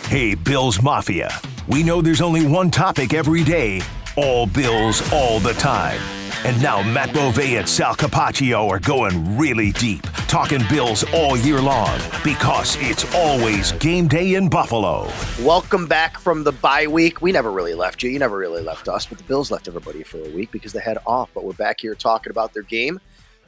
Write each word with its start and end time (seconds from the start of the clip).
Hey, 0.00 0.34
Bills 0.34 0.82
Mafia. 0.82 1.30
We 1.68 1.82
know 1.82 2.00
there's 2.02 2.20
only 2.20 2.46
one 2.46 2.70
topic 2.70 3.14
every 3.14 3.44
day. 3.44 3.82
All 4.16 4.46
Bills, 4.46 5.02
all 5.12 5.38
the 5.38 5.52
time. 5.54 6.00
And 6.44 6.60
now 6.60 6.82
Matt 6.82 7.14
Bove 7.14 7.38
and 7.38 7.68
Sal 7.68 7.94
Capaccio 7.94 8.68
are 8.68 8.80
going 8.80 9.36
really 9.38 9.70
deep, 9.72 10.02
talking 10.26 10.60
Bills 10.68 11.04
all 11.12 11.36
year 11.36 11.60
long 11.60 11.98
because 12.24 12.76
it's 12.80 13.14
always 13.14 13.72
game 13.72 14.08
day 14.08 14.34
in 14.34 14.48
Buffalo. 14.48 15.08
Welcome 15.40 15.86
back 15.86 16.18
from 16.18 16.42
the 16.42 16.52
bye 16.52 16.86
week. 16.86 17.22
We 17.22 17.30
never 17.30 17.52
really 17.52 17.74
left 17.74 18.02
you. 18.02 18.10
You 18.10 18.18
never 18.18 18.36
really 18.36 18.62
left 18.62 18.88
us, 18.88 19.06
but 19.06 19.18
the 19.18 19.24
Bills 19.24 19.50
left 19.50 19.68
everybody 19.68 20.02
for 20.02 20.18
a 20.18 20.30
week 20.30 20.50
because 20.50 20.72
they 20.72 20.80
had 20.80 20.98
off. 21.06 21.30
But 21.32 21.44
we're 21.44 21.52
back 21.52 21.80
here 21.80 21.94
talking 21.94 22.30
about 22.30 22.54
their 22.54 22.64
game 22.64 23.00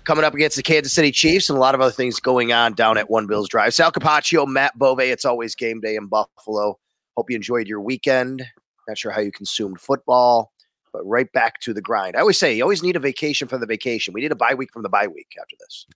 coming 0.04 0.24
up 0.24 0.34
against 0.34 0.56
the 0.56 0.62
Kansas 0.62 0.92
City 0.92 1.10
Chiefs 1.10 1.48
and 1.48 1.56
a 1.56 1.60
lot 1.60 1.74
of 1.74 1.80
other 1.80 1.92
things 1.92 2.20
going 2.20 2.52
on 2.52 2.74
down 2.74 2.98
at 2.98 3.10
One 3.10 3.26
Bills 3.26 3.48
Drive. 3.48 3.74
Sal 3.74 3.90
Capaccio, 3.90 4.46
Matt 4.46 4.78
Bove. 4.78 5.00
It's 5.00 5.24
always 5.24 5.54
game 5.54 5.80
day 5.80 5.96
in 5.96 6.06
Buffalo. 6.06 6.78
Hope 7.16 7.30
you 7.30 7.36
enjoyed 7.36 7.66
your 7.66 7.80
weekend. 7.80 8.44
Not 8.86 8.98
sure 8.98 9.12
how 9.12 9.20
you 9.20 9.32
consumed 9.32 9.80
football, 9.80 10.52
but 10.92 11.02
right 11.04 11.30
back 11.32 11.60
to 11.60 11.72
the 11.72 11.80
grind. 11.80 12.16
I 12.16 12.20
always 12.20 12.38
say 12.38 12.54
you 12.54 12.62
always 12.62 12.82
need 12.82 12.96
a 12.96 13.00
vacation 13.00 13.48
from 13.48 13.60
the 13.60 13.66
vacation. 13.66 14.12
We 14.12 14.20
need 14.20 14.32
a 14.32 14.36
bye 14.36 14.54
week 14.54 14.72
from 14.72 14.82
the 14.82 14.88
bye 14.88 15.06
week 15.06 15.28
after 15.40 15.56
this. 15.60 15.86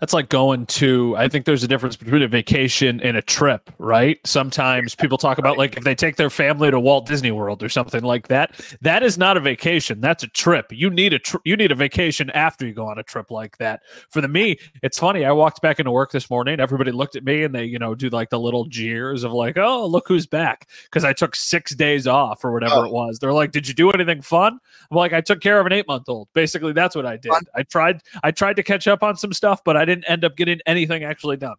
That's 0.00 0.12
like 0.12 0.28
going 0.28 0.66
to, 0.66 1.14
I 1.16 1.28
think 1.28 1.44
there's 1.44 1.62
a 1.62 1.68
difference 1.68 1.96
between 1.96 2.22
a 2.22 2.28
vacation 2.28 3.00
and 3.02 3.16
a 3.16 3.22
trip, 3.22 3.70
right? 3.78 4.18
Sometimes 4.24 4.94
people 4.94 5.18
talk 5.18 5.38
about 5.38 5.58
like 5.58 5.76
if 5.76 5.84
they 5.84 5.94
take 5.94 6.16
their 6.16 6.30
family 6.30 6.70
to 6.70 6.80
Walt 6.80 7.06
Disney 7.06 7.30
World 7.30 7.62
or 7.62 7.68
something 7.68 8.02
like 8.02 8.28
that. 8.28 8.58
That 8.80 9.02
is 9.02 9.18
not 9.18 9.36
a 9.36 9.40
vacation. 9.40 10.00
That's 10.00 10.24
a 10.24 10.28
trip. 10.28 10.66
You 10.70 10.88
need 10.88 11.12
a 11.12 11.18
tr- 11.18 11.36
you 11.44 11.56
need 11.56 11.70
a 11.70 11.74
vacation 11.74 12.30
after 12.30 12.66
you 12.66 12.72
go 12.72 12.86
on 12.86 12.98
a 12.98 13.02
trip 13.02 13.30
like 13.30 13.58
that. 13.58 13.82
For 14.08 14.20
the 14.20 14.28
me, 14.28 14.58
it's 14.82 14.98
funny. 14.98 15.24
I 15.24 15.32
walked 15.32 15.60
back 15.60 15.78
into 15.78 15.90
work 15.90 16.12
this 16.12 16.30
morning. 16.30 16.60
Everybody 16.60 16.92
looked 16.92 17.16
at 17.16 17.24
me 17.24 17.44
and 17.44 17.54
they, 17.54 17.64
you 17.64 17.78
know, 17.78 17.94
do 17.94 18.08
like 18.08 18.30
the 18.30 18.40
little 18.40 18.64
jeers 18.64 19.22
of 19.22 19.32
like, 19.32 19.58
oh, 19.58 19.86
look 19.86 20.08
who's 20.08 20.26
back. 20.26 20.68
Because 20.84 21.04
I 21.04 21.12
took 21.12 21.36
six 21.36 21.74
days 21.74 22.06
off 22.06 22.44
or 22.44 22.52
whatever 22.52 22.76
oh. 22.76 22.84
it 22.84 22.92
was. 22.92 23.18
They're 23.18 23.32
like, 23.32 23.52
did 23.52 23.68
you 23.68 23.74
do 23.74 23.90
anything 23.90 24.22
fun? 24.22 24.58
I'm 24.90 24.96
like, 24.96 25.12
I 25.12 25.20
took 25.20 25.40
care 25.40 25.60
of 25.60 25.66
an 25.66 25.72
eight 25.72 25.86
month 25.86 26.08
old. 26.08 26.28
Basically, 26.32 26.72
that's 26.72 26.96
what 26.96 27.04
I 27.04 27.18
did. 27.18 27.32
I 27.54 27.62
tried 27.64 28.02
I 28.22 28.30
tried 28.30 28.56
to 28.56 28.62
catch 28.62 28.88
up 28.88 29.02
on 29.02 29.16
some 29.16 29.32
stuff, 29.32 29.62
but 29.64 29.76
I 29.76 29.84
didn't 29.90 30.08
end 30.08 30.24
up 30.24 30.36
getting 30.36 30.60
anything 30.66 31.04
actually 31.04 31.36
done. 31.36 31.56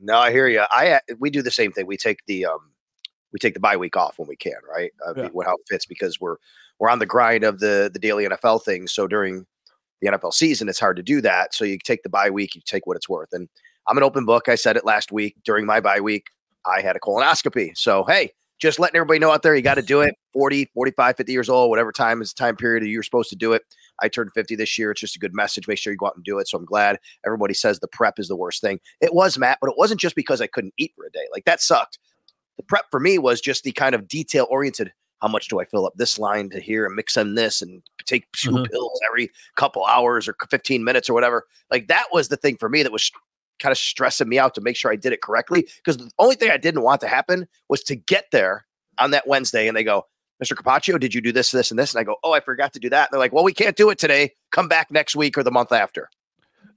No, 0.00 0.18
I 0.18 0.30
hear 0.30 0.48
you. 0.48 0.64
I 0.70 0.92
uh, 0.92 0.98
we 1.18 1.30
do 1.30 1.42
the 1.42 1.50
same 1.50 1.72
thing. 1.72 1.86
We 1.86 1.96
take 1.96 2.24
the 2.26 2.46
um 2.46 2.70
we 3.32 3.38
take 3.38 3.54
the 3.54 3.60
bye 3.60 3.76
week 3.76 3.96
off 3.96 4.18
when 4.18 4.28
we 4.28 4.36
can, 4.36 4.54
right? 4.68 4.92
Uh, 5.06 5.14
yeah. 5.16 5.28
How 5.44 5.54
it 5.54 5.66
fits 5.68 5.86
because 5.86 6.20
we're 6.20 6.36
we're 6.78 6.90
on 6.90 6.98
the 6.98 7.06
grind 7.06 7.44
of 7.44 7.60
the 7.60 7.90
the 7.92 7.98
daily 7.98 8.28
NFL 8.28 8.62
thing. 8.62 8.86
So 8.86 9.06
during 9.06 9.46
the 10.00 10.10
NFL 10.10 10.34
season, 10.34 10.68
it's 10.68 10.80
hard 10.80 10.96
to 10.96 11.02
do 11.02 11.20
that. 11.22 11.54
So 11.54 11.64
you 11.64 11.78
take 11.78 12.02
the 12.02 12.08
bye 12.08 12.30
week, 12.30 12.54
you 12.54 12.60
take 12.64 12.86
what 12.86 12.96
it's 12.96 13.08
worth. 13.08 13.32
And 13.32 13.48
I'm 13.86 13.96
an 13.96 14.04
open 14.04 14.24
book. 14.24 14.48
I 14.48 14.54
said 14.54 14.76
it 14.76 14.84
last 14.84 15.12
week 15.12 15.36
during 15.44 15.66
my 15.66 15.80
bye 15.80 16.00
week. 16.00 16.26
I 16.66 16.80
had 16.80 16.96
a 16.96 17.00
colonoscopy. 17.00 17.76
So 17.76 18.04
hey, 18.04 18.30
just 18.58 18.78
letting 18.78 18.96
everybody 18.96 19.18
know 19.18 19.30
out 19.30 19.42
there, 19.42 19.54
you 19.54 19.62
got 19.62 19.74
to 19.74 19.82
do 19.82 20.00
it. 20.00 20.14
40, 20.32 20.70
45, 20.74 21.16
50 21.16 21.32
years 21.32 21.48
old, 21.48 21.70
whatever 21.70 21.92
time 21.92 22.20
is 22.22 22.32
time 22.32 22.56
period 22.56 22.84
you're 22.84 23.02
supposed 23.02 23.30
to 23.30 23.36
do 23.36 23.52
it. 23.52 23.62
I 24.00 24.08
turned 24.08 24.30
50 24.34 24.56
this 24.56 24.78
year. 24.78 24.90
It's 24.90 25.00
just 25.00 25.16
a 25.16 25.20
good 25.20 25.34
message. 25.34 25.68
Make 25.68 25.78
sure 25.78 25.92
you 25.92 25.96
go 25.96 26.06
out 26.06 26.16
and 26.16 26.24
do 26.24 26.38
it. 26.38 26.48
So 26.48 26.58
I'm 26.58 26.64
glad 26.64 26.98
everybody 27.24 27.54
says 27.54 27.78
the 27.78 27.88
prep 27.88 28.18
is 28.18 28.28
the 28.28 28.36
worst 28.36 28.60
thing. 28.60 28.80
It 29.00 29.14
was, 29.14 29.38
Matt, 29.38 29.58
but 29.60 29.70
it 29.70 29.78
wasn't 29.78 30.00
just 30.00 30.16
because 30.16 30.40
I 30.40 30.46
couldn't 30.46 30.74
eat 30.78 30.92
for 30.96 31.06
a 31.06 31.10
day. 31.10 31.26
Like 31.32 31.44
that 31.44 31.60
sucked. 31.60 31.98
The 32.56 32.62
prep 32.62 32.84
for 32.90 33.00
me 33.00 33.18
was 33.18 33.40
just 33.40 33.64
the 33.64 33.72
kind 33.72 33.94
of 33.94 34.08
detail 34.08 34.46
oriented. 34.50 34.92
How 35.22 35.28
much 35.28 35.48
do 35.48 35.60
I 35.60 35.64
fill 35.64 35.86
up 35.86 35.94
this 35.96 36.18
line 36.18 36.50
to 36.50 36.60
here 36.60 36.84
and 36.84 36.94
mix 36.94 37.16
in 37.16 37.34
this 37.34 37.62
and 37.62 37.82
take 38.04 38.30
2 38.32 38.50
mm-hmm. 38.50 38.64
pills 38.64 39.00
every 39.08 39.30
couple 39.56 39.84
hours 39.86 40.28
or 40.28 40.36
15 40.50 40.84
minutes 40.84 41.08
or 41.08 41.14
whatever? 41.14 41.44
Like 41.70 41.88
that 41.88 42.06
was 42.12 42.28
the 42.28 42.36
thing 42.36 42.56
for 42.58 42.68
me 42.68 42.82
that 42.82 42.92
was 42.92 43.10
kind 43.58 43.72
of 43.72 43.78
stressing 43.78 44.28
me 44.28 44.38
out 44.38 44.54
to 44.54 44.60
make 44.60 44.76
sure 44.76 44.90
I 44.90 44.96
did 44.96 45.12
it 45.12 45.22
correctly. 45.22 45.66
Because 45.76 45.96
the 45.96 46.10
only 46.18 46.34
thing 46.34 46.50
I 46.50 46.56
didn't 46.56 46.82
want 46.82 47.00
to 47.02 47.08
happen 47.08 47.46
was 47.68 47.82
to 47.84 47.96
get 47.96 48.26
there 48.32 48.66
on 48.98 49.12
that 49.12 49.26
Wednesday 49.26 49.66
and 49.66 49.76
they 49.76 49.84
go, 49.84 50.06
Mr. 50.42 50.56
Capaccio, 50.56 50.98
did 50.98 51.14
you 51.14 51.20
do 51.20 51.32
this, 51.32 51.50
this, 51.50 51.70
and 51.70 51.78
this? 51.78 51.94
And 51.94 52.00
I 52.00 52.04
go, 52.04 52.16
oh, 52.24 52.32
I 52.32 52.40
forgot 52.40 52.72
to 52.72 52.80
do 52.80 52.90
that. 52.90 53.08
And 53.08 53.12
they're 53.12 53.20
like, 53.20 53.32
well, 53.32 53.44
we 53.44 53.52
can't 53.52 53.76
do 53.76 53.90
it 53.90 53.98
today. 53.98 54.32
Come 54.50 54.68
back 54.68 54.90
next 54.90 55.14
week 55.14 55.38
or 55.38 55.42
the 55.42 55.50
month 55.50 55.72
after. 55.72 56.10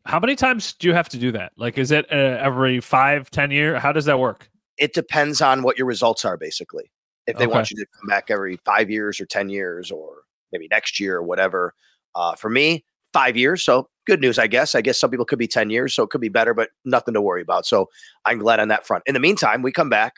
How 0.05 0.19
many 0.19 0.35
times 0.35 0.73
do 0.73 0.87
you 0.87 0.93
have 0.93 1.09
to 1.09 1.17
do 1.17 1.31
that? 1.33 1.51
Like, 1.57 1.77
is 1.77 1.91
it 1.91 2.05
uh, 2.11 2.15
every 2.15 2.79
five, 2.79 3.29
ten 3.29 3.51
year? 3.51 3.77
How 3.79 3.91
does 3.91 4.05
that 4.05 4.19
work? 4.19 4.49
It 4.77 4.93
depends 4.93 5.41
on 5.41 5.63
what 5.63 5.77
your 5.77 5.87
results 5.87 6.23
are, 6.23 6.37
basically. 6.37 6.91
If 7.25 7.37
they 7.37 7.45
okay. 7.45 7.53
want 7.53 7.71
you 7.71 7.77
to 7.77 7.85
come 7.99 8.07
back 8.07 8.29
every 8.29 8.57
five 8.63 8.89
years 8.89 9.19
or 9.19 9.25
10 9.25 9.49
years 9.49 9.91
or 9.91 10.21
maybe 10.51 10.67
next 10.71 10.99
year 10.99 11.17
or 11.17 11.23
whatever. 11.23 11.73
Uh, 12.15 12.35
for 12.35 12.49
me, 12.49 12.85
five 13.11 13.35
years. 13.35 13.63
So 13.63 13.89
good 14.05 14.21
news, 14.21 14.39
I 14.39 14.47
guess. 14.47 14.75
I 14.75 14.81
guess 14.81 14.97
some 14.97 15.11
people 15.11 15.25
could 15.25 15.39
be 15.39 15.47
10 15.47 15.69
years, 15.69 15.93
so 15.93 16.03
it 16.03 16.09
could 16.09 16.21
be 16.21 16.29
better, 16.29 16.53
but 16.53 16.69
nothing 16.85 17.13
to 17.13 17.21
worry 17.21 17.41
about. 17.41 17.65
So 17.65 17.89
I'm 18.25 18.39
glad 18.39 18.59
on 18.59 18.69
that 18.69 18.87
front. 18.87 19.03
In 19.05 19.13
the 19.13 19.19
meantime, 19.19 19.61
we 19.61 19.71
come 19.71 19.89
back. 19.89 20.15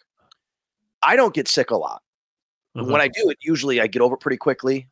I 1.02 1.16
don't 1.16 1.34
get 1.34 1.48
sick 1.48 1.72
a 1.72 1.78
lot. 1.78 2.02
Mm-hmm. 2.78 2.92
When 2.92 3.02
I 3.02 3.08
do 3.08 3.30
it, 3.30 3.38
usually 3.42 3.82
I 3.82 3.88
get 3.88 4.02
over 4.02 4.18
pretty 4.18 4.38
quickly. 4.38 4.88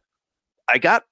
I 0.67 0.77
got 0.77 1.03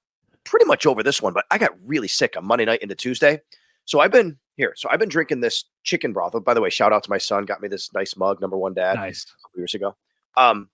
pretty 0.44 0.66
much 0.66 0.86
over 0.86 1.02
this 1.02 1.22
one, 1.22 1.32
but 1.32 1.44
I 1.50 1.58
got 1.58 1.70
really 1.84 2.08
sick 2.08 2.36
on 2.36 2.44
Monday 2.46 2.64
night 2.64 2.82
into 2.82 2.94
Tuesday. 2.94 3.40
So 3.84 4.00
I've 4.00 4.12
been 4.12 4.38
here. 4.56 4.74
So 4.76 4.88
I've 4.90 4.98
been 4.98 5.08
drinking 5.08 5.40
this 5.40 5.64
chicken 5.84 6.12
broth. 6.12 6.34
Oh, 6.34 6.40
by 6.40 6.54
the 6.54 6.60
way, 6.60 6.70
shout 6.70 6.92
out 6.92 7.04
to 7.04 7.10
my 7.10 7.18
son. 7.18 7.44
Got 7.44 7.60
me 7.60 7.68
this 7.68 7.92
nice 7.92 8.16
mug, 8.16 8.40
number 8.40 8.56
one 8.56 8.74
dad, 8.74 8.94
nice. 8.94 9.24
a 9.24 9.42
couple 9.42 9.60
years 9.60 9.74
ago. 9.74 9.96
Um, 10.36 10.68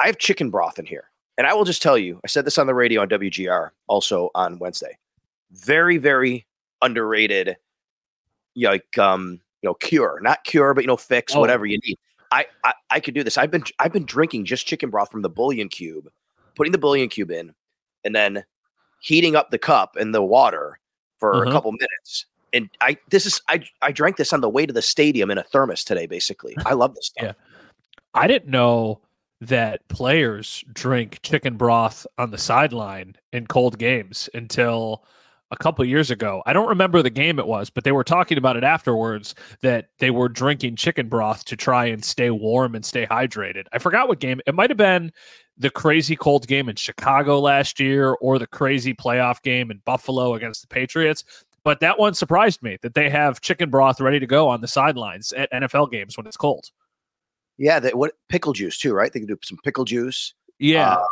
I 0.00 0.06
have 0.06 0.18
chicken 0.18 0.50
broth 0.50 0.78
in 0.78 0.86
here. 0.86 1.10
And 1.36 1.46
I 1.46 1.54
will 1.54 1.64
just 1.64 1.82
tell 1.82 1.96
you, 1.96 2.20
I 2.24 2.26
said 2.26 2.44
this 2.44 2.58
on 2.58 2.66
the 2.66 2.74
radio 2.74 3.00
on 3.00 3.08
WGR 3.08 3.70
also 3.86 4.30
on 4.34 4.58
Wednesday. 4.58 4.98
Very, 5.52 5.96
very 5.96 6.46
underrated, 6.82 7.56
like 8.56 8.98
um, 8.98 9.40
you 9.62 9.68
know, 9.68 9.74
cure, 9.74 10.18
not 10.20 10.42
cure, 10.42 10.74
but 10.74 10.82
you 10.82 10.88
know, 10.88 10.96
fix, 10.96 11.34
oh. 11.34 11.40
whatever 11.40 11.64
you 11.64 11.78
need. 11.86 11.96
I, 12.30 12.46
I, 12.64 12.74
I 12.90 13.00
could 13.00 13.14
do 13.14 13.24
this. 13.24 13.38
I've 13.38 13.50
been 13.50 13.64
I've 13.78 13.92
been 13.92 14.04
drinking 14.04 14.44
just 14.44 14.66
chicken 14.66 14.90
broth 14.90 15.10
from 15.10 15.22
the 15.22 15.30
bouillon 15.30 15.68
cube, 15.68 16.10
putting 16.54 16.72
the 16.72 16.78
bouillon 16.78 17.08
cube 17.08 17.30
in, 17.30 17.54
and 18.04 18.14
then 18.14 18.44
heating 19.00 19.36
up 19.36 19.50
the 19.50 19.58
cup 19.58 19.96
and 19.96 20.14
the 20.14 20.22
water 20.22 20.78
for 21.18 21.34
uh-huh. 21.34 21.50
a 21.50 21.52
couple 21.52 21.72
minutes. 21.72 22.26
And 22.52 22.68
I 22.80 22.96
this 23.10 23.26
is 23.26 23.40
I 23.48 23.62
I 23.82 23.92
drank 23.92 24.16
this 24.16 24.32
on 24.32 24.40
the 24.40 24.48
way 24.48 24.66
to 24.66 24.72
the 24.72 24.82
stadium 24.82 25.30
in 25.30 25.38
a 25.38 25.42
thermos 25.42 25.84
today. 25.84 26.06
Basically, 26.06 26.56
I 26.64 26.74
love 26.74 26.94
this 26.94 27.06
stuff. 27.06 27.24
yeah, 27.24 27.32
I 28.14 28.26
didn't 28.26 28.50
know 28.50 29.00
that 29.40 29.86
players 29.88 30.64
drink 30.72 31.20
chicken 31.22 31.56
broth 31.56 32.06
on 32.16 32.30
the 32.30 32.38
sideline 32.38 33.14
in 33.32 33.46
cold 33.46 33.78
games 33.78 34.28
until 34.34 35.04
a 35.50 35.56
couple 35.56 35.84
years 35.84 36.10
ago. 36.10 36.42
I 36.46 36.52
don't 36.52 36.68
remember 36.68 37.02
the 37.02 37.10
game 37.10 37.38
it 37.38 37.46
was, 37.46 37.70
but 37.70 37.84
they 37.84 37.92
were 37.92 38.04
talking 38.04 38.38
about 38.38 38.56
it 38.56 38.64
afterwards 38.64 39.34
that 39.62 39.88
they 39.98 40.10
were 40.10 40.28
drinking 40.28 40.76
chicken 40.76 41.08
broth 41.08 41.44
to 41.46 41.56
try 41.56 41.86
and 41.86 42.04
stay 42.04 42.30
warm 42.30 42.74
and 42.74 42.84
stay 42.84 43.06
hydrated. 43.06 43.64
I 43.72 43.78
forgot 43.78 44.08
what 44.08 44.20
game. 44.20 44.40
It 44.46 44.54
might 44.54 44.70
have 44.70 44.76
been 44.76 45.12
the 45.56 45.70
crazy 45.70 46.16
cold 46.16 46.46
game 46.46 46.68
in 46.68 46.76
Chicago 46.76 47.40
last 47.40 47.80
year 47.80 48.12
or 48.20 48.38
the 48.38 48.46
crazy 48.46 48.94
playoff 48.94 49.42
game 49.42 49.70
in 49.70 49.80
Buffalo 49.84 50.34
against 50.34 50.60
the 50.62 50.68
Patriots. 50.68 51.24
But 51.64 51.80
that 51.80 51.98
one 51.98 52.14
surprised 52.14 52.62
me 52.62 52.78
that 52.82 52.94
they 52.94 53.10
have 53.10 53.40
chicken 53.40 53.68
broth 53.70 54.00
ready 54.00 54.20
to 54.20 54.26
go 54.26 54.48
on 54.48 54.60
the 54.60 54.68
sidelines 54.68 55.32
at 55.32 55.52
NFL 55.52 55.90
games 55.90 56.16
when 56.16 56.26
it's 56.26 56.36
cold. 56.36 56.66
Yeah, 57.58 57.80
that 57.80 57.96
what 57.96 58.12
pickle 58.28 58.52
juice 58.52 58.78
too, 58.78 58.94
right? 58.94 59.12
They 59.12 59.18
can 59.18 59.26
do 59.26 59.36
some 59.42 59.58
pickle 59.64 59.84
juice. 59.84 60.34
Yeah. 60.58 60.94
Uh, 60.94 61.06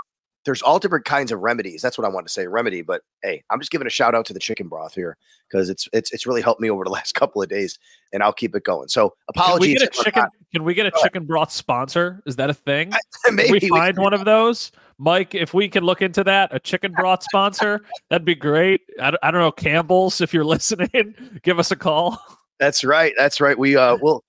there's 0.47 0.63
all 0.63 0.79
different 0.79 1.05
kinds 1.05 1.33
of 1.33 1.41
remedies. 1.41 1.83
That's 1.83 1.99
what 1.99 2.07
I 2.07 2.09
want 2.09 2.27
to 2.27 2.33
say, 2.33 2.47
remedy. 2.47 2.81
But 2.81 3.03
hey, 3.23 3.43
I'm 3.51 3.59
just 3.59 3.73
giving 3.73 3.87
a 3.87 3.91
shout 3.91 4.15
out 4.15 4.25
to 4.27 4.33
the 4.33 4.39
chicken 4.39 4.69
broth 4.69 4.95
here 4.95 5.19
because 5.51 5.69
it's 5.69 5.89
it's 5.93 6.13
it's 6.13 6.25
really 6.25 6.41
helped 6.41 6.61
me 6.61 6.71
over 6.71 6.85
the 6.85 6.91
last 6.99 7.15
couple 7.15 7.43
of 7.43 7.49
days, 7.49 7.79
and 8.13 8.23
I'll 8.23 8.33
keep 8.33 8.55
it 8.55 8.65
going. 8.65 8.89
So 8.89 9.15
apologies. 9.29 9.67
Can 9.67 9.83
we 9.83 9.87
get 9.87 10.01
a 10.01 10.05
chicken? 10.05 10.25
Can 10.55 10.65
we 10.65 10.75
get 10.75 10.87
a 10.87 10.93
chicken 11.03 11.27
broth 11.27 11.51
sponsor? 11.51 12.23
Is 12.25 12.37
that 12.37 12.49
a 12.49 12.55
thing? 12.55 12.93
Maybe 13.31 13.61
can 13.61 13.71
we 13.73 13.79
find 13.79 13.99
we 13.99 14.03
one 14.05 14.15
of 14.15 14.25
those, 14.25 14.71
Mike. 14.99 15.35
If 15.35 15.53
we 15.53 15.69
can 15.69 15.85
look 15.85 16.01
into 16.01 16.23
that, 16.25 16.55
a 16.55 16.61
chicken 16.61 16.93
broth 16.93 17.25
sponsor, 17.25 17.83
that'd 18.09 18.25
be 18.25 18.37
great. 18.37 18.83
I, 19.01 19.13
I 19.23 19.31
don't 19.33 19.41
know 19.41 19.53
Campbell's. 19.53 20.21
If 20.21 20.33
you're 20.33 20.45
listening, 20.47 21.15
give 21.43 21.59
us 21.59 21.73
a 21.73 21.77
call. 21.77 22.23
That's 22.61 22.85
right. 22.85 23.13
That's 23.19 23.41
right. 23.41 23.59
We 23.59 23.77
uh 23.77 23.97
will 24.01 24.25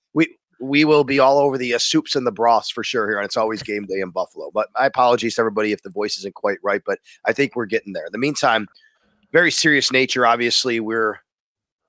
we 0.59 0.77
we 0.77 0.85
will 0.85 1.03
be 1.03 1.19
all 1.19 1.39
over 1.39 1.57
the 1.57 1.73
uh, 1.73 1.79
soups 1.79 2.15
and 2.15 2.25
the 2.25 2.31
broths 2.31 2.69
for 2.69 2.83
sure 2.83 3.07
here, 3.07 3.17
and 3.17 3.25
it's 3.25 3.37
always 3.37 3.63
game 3.63 3.85
day 3.85 3.99
in 3.99 4.09
Buffalo. 4.09 4.51
But 4.53 4.69
my 4.75 4.85
apologies 4.85 5.35
to 5.35 5.41
everybody 5.41 5.71
if 5.71 5.83
the 5.83 5.89
voice 5.89 6.17
isn't 6.17 6.35
quite 6.35 6.57
right, 6.63 6.81
but 6.85 6.99
I 7.25 7.33
think 7.33 7.55
we're 7.55 7.65
getting 7.65 7.93
there. 7.93 8.05
In 8.05 8.11
the 8.11 8.17
meantime, 8.17 8.67
very 9.31 9.51
serious 9.51 9.91
nature. 9.91 10.25
Obviously, 10.25 10.79
we're 10.79 11.19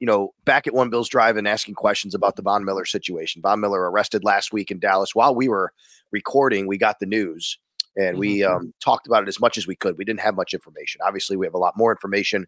you 0.00 0.06
know 0.06 0.32
back 0.44 0.66
at 0.66 0.74
One 0.74 0.90
Bills 0.90 1.08
Drive 1.08 1.36
and 1.36 1.48
asking 1.48 1.74
questions 1.74 2.14
about 2.14 2.36
the 2.36 2.42
Von 2.42 2.64
Miller 2.64 2.84
situation. 2.84 3.42
Von 3.42 3.60
Miller 3.60 3.90
arrested 3.90 4.24
last 4.24 4.52
week 4.52 4.70
in 4.70 4.78
Dallas. 4.78 5.14
While 5.14 5.34
we 5.34 5.48
were 5.48 5.72
recording, 6.10 6.66
we 6.66 6.78
got 6.78 7.00
the 7.00 7.06
news 7.06 7.58
and 7.98 8.16
we 8.16 8.38
mm-hmm. 8.38 8.56
um, 8.56 8.74
talked 8.80 9.06
about 9.06 9.22
it 9.24 9.28
as 9.28 9.40
much 9.40 9.58
as 9.58 9.66
we 9.66 9.74
could. 9.74 9.98
We 9.98 10.04
didn't 10.04 10.20
have 10.20 10.36
much 10.36 10.54
information. 10.54 11.00
Obviously, 11.04 11.36
we 11.36 11.46
have 11.46 11.54
a 11.54 11.58
lot 11.58 11.76
more 11.76 11.90
information, 11.90 12.46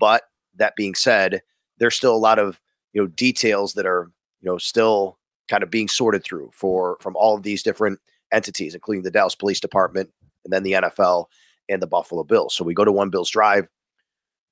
but 0.00 0.22
that 0.56 0.74
being 0.76 0.94
said, 0.94 1.42
there's 1.78 1.94
still 1.94 2.14
a 2.14 2.16
lot 2.16 2.38
of 2.38 2.60
you 2.92 3.02
know 3.02 3.08
details 3.08 3.74
that 3.74 3.86
are 3.86 4.10
you 4.40 4.50
know 4.50 4.58
still 4.58 5.17
kind 5.48 5.62
of 5.62 5.70
being 5.70 5.88
sorted 5.88 6.24
through 6.24 6.50
for 6.52 6.96
from 7.00 7.16
all 7.16 7.36
of 7.36 7.42
these 7.42 7.62
different 7.62 7.98
entities, 8.32 8.74
including 8.74 9.02
the 9.02 9.10
Dallas 9.10 9.34
Police 9.34 9.60
Department 9.60 10.10
and 10.44 10.52
then 10.52 10.62
the 10.62 10.72
NFL 10.72 11.26
and 11.68 11.82
the 11.82 11.86
Buffalo 11.86 12.24
Bills. 12.24 12.54
So 12.54 12.64
we 12.64 12.74
go 12.74 12.84
to 12.84 12.92
One 12.92 13.10
Bills 13.10 13.30
Drive. 13.30 13.68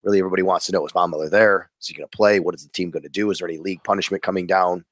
Really, 0.02 0.18
everybody 0.18 0.42
wants 0.42 0.66
to 0.66 0.72
know 0.72 0.86
is 0.86 0.92
Von 0.92 1.10
Miller 1.10 1.28
there? 1.28 1.70
Is 1.80 1.88
he 1.88 1.94
going 1.94 2.08
to 2.08 2.16
play? 2.16 2.38
What 2.38 2.54
is 2.54 2.64
the 2.64 2.72
team 2.72 2.90
going 2.90 3.02
to 3.02 3.08
do? 3.08 3.30
Is 3.30 3.38
there 3.38 3.48
any 3.48 3.58
league 3.58 3.82
punishment 3.82 4.22
coming 4.22 4.46
down? 4.46 4.84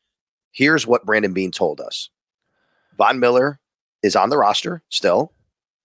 Here's 0.52 0.86
what 0.86 1.04
Brandon 1.06 1.32
Beane 1.32 1.50
told 1.50 1.80
us 1.80 2.10
Von 2.96 3.20
Miller 3.20 3.60
is 4.02 4.16
on 4.16 4.30
the 4.30 4.38
roster 4.38 4.82
still. 4.88 5.32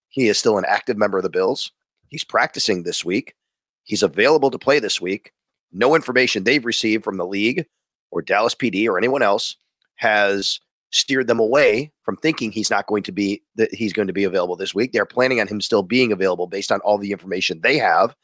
He 0.09 0.27
is 0.27 0.39
still 0.39 0.57
an 0.57 0.65
active 0.67 0.97
member 0.97 1.17
of 1.17 1.23
the 1.23 1.29
Bills. 1.29 1.71
He's 2.07 2.23
practicing 2.23 2.83
this 2.83 3.05
week. 3.05 3.35
He's 3.83 4.03
available 4.03 4.51
to 4.51 4.57
play 4.57 4.79
this 4.79 4.99
week. 4.99 5.31
No 5.71 5.95
information 5.95 6.43
they've 6.43 6.65
received 6.65 7.03
from 7.03 7.17
the 7.17 7.25
league 7.25 7.65
or 8.11 8.23
Dallas 8.23 8.55
PD 8.55 8.87
or 8.87 8.97
anyone 8.97 9.21
else 9.21 9.57
has 9.99 10.61
steered 10.91 11.27
them 11.27 11.39
away 11.39 11.91
from 12.03 12.15
thinking 12.15 12.51
he's 12.51 12.71
not 12.71 12.87
going 12.87 13.03
to 13.03 13.11
be 13.11 13.41
that 13.55 13.71
he's 13.73 13.93
going 13.93 14.07
to 14.07 14.13
be 14.13 14.23
available 14.23 14.55
this 14.55 14.73
week. 14.73 14.93
They're 14.93 15.05
planning 15.05 15.41
on 15.41 15.47
him 15.47 15.59
still 15.59 15.83
being 15.83 16.11
available 16.11 16.47
based 16.47 16.71
on 16.71 16.79
all 16.79 16.97
the 16.97 17.11
information 17.11 17.59
they 17.61 17.77
have, 17.77 18.15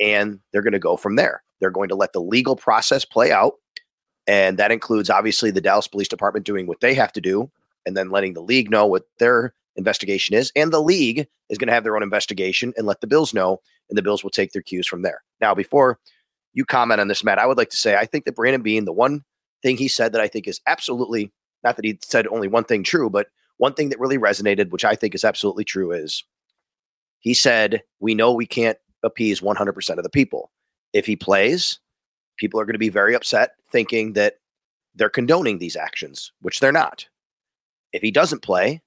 and 0.00 0.38
they're 0.52 0.62
going 0.62 0.72
to 0.72 0.78
go 0.78 0.96
from 0.96 1.16
there. 1.16 1.42
They're 1.60 1.70
going 1.70 1.88
to 1.88 1.96
let 1.96 2.12
the 2.12 2.20
legal 2.20 2.54
process 2.54 3.04
play 3.04 3.32
out, 3.32 3.54
and 4.26 4.56
that 4.58 4.70
includes 4.70 5.10
obviously 5.10 5.50
the 5.50 5.60
Dallas 5.60 5.88
Police 5.88 6.08
Department 6.08 6.46
doing 6.46 6.68
what 6.68 6.80
they 6.80 6.94
have 6.94 7.12
to 7.12 7.20
do, 7.20 7.50
and 7.84 7.96
then 7.96 8.10
letting 8.10 8.34
the 8.34 8.42
league 8.42 8.70
know 8.70 8.86
what 8.86 9.02
their 9.18 9.52
investigation 9.74 10.36
is, 10.36 10.52
and 10.54 10.72
the 10.72 10.80
league 10.80 11.26
is 11.50 11.58
going 11.58 11.66
to 11.66 11.74
have 11.74 11.82
their 11.82 11.96
own 11.96 12.04
investigation 12.04 12.72
and 12.76 12.86
let 12.86 13.00
the 13.00 13.08
Bills 13.08 13.34
know, 13.34 13.60
and 13.90 13.98
the 13.98 14.02
Bills 14.02 14.22
will 14.22 14.30
take 14.30 14.52
their 14.52 14.62
cues 14.62 14.86
from 14.86 15.02
there. 15.02 15.22
Now, 15.40 15.56
before 15.56 15.98
you 16.54 16.64
comment 16.64 17.00
on 17.00 17.08
this, 17.08 17.24
Matt, 17.24 17.40
I 17.40 17.46
would 17.46 17.58
like 17.58 17.70
to 17.70 17.76
say 17.76 17.96
I 17.96 18.06
think 18.06 18.26
that 18.26 18.36
Brandon 18.36 18.62
Beane, 18.62 18.84
the 18.84 18.92
one 18.92 19.24
thing 19.62 19.76
he 19.76 19.88
said 19.88 20.12
that 20.12 20.20
I 20.20 20.28
think 20.28 20.46
is 20.46 20.60
absolutely 20.66 21.32
not 21.64 21.76
that 21.76 21.84
he 21.84 21.98
said 22.02 22.26
only 22.28 22.48
one 22.48 22.64
thing 22.64 22.84
true, 22.84 23.10
but 23.10 23.28
one 23.56 23.74
thing 23.74 23.88
that 23.88 23.98
really 23.98 24.18
resonated, 24.18 24.70
which 24.70 24.84
I 24.84 24.94
think 24.94 25.14
is 25.14 25.24
absolutely 25.24 25.64
true, 25.64 25.92
is 25.92 26.22
he 27.18 27.34
said, 27.34 27.82
We 27.98 28.14
know 28.14 28.32
we 28.32 28.46
can't 28.46 28.78
appease 29.02 29.40
100% 29.40 29.96
of 29.96 30.02
the 30.02 30.10
people. 30.10 30.50
If 30.92 31.06
he 31.06 31.16
plays, 31.16 31.78
people 32.36 32.60
are 32.60 32.64
going 32.64 32.74
to 32.74 32.78
be 32.78 32.88
very 32.88 33.14
upset, 33.14 33.52
thinking 33.70 34.12
that 34.12 34.34
they're 34.94 35.08
condoning 35.08 35.58
these 35.58 35.76
actions, 35.76 36.32
which 36.40 36.60
they're 36.60 36.72
not. 36.72 37.06
If 37.92 38.02
he 38.02 38.10
doesn't 38.10 38.42
play 38.42 38.82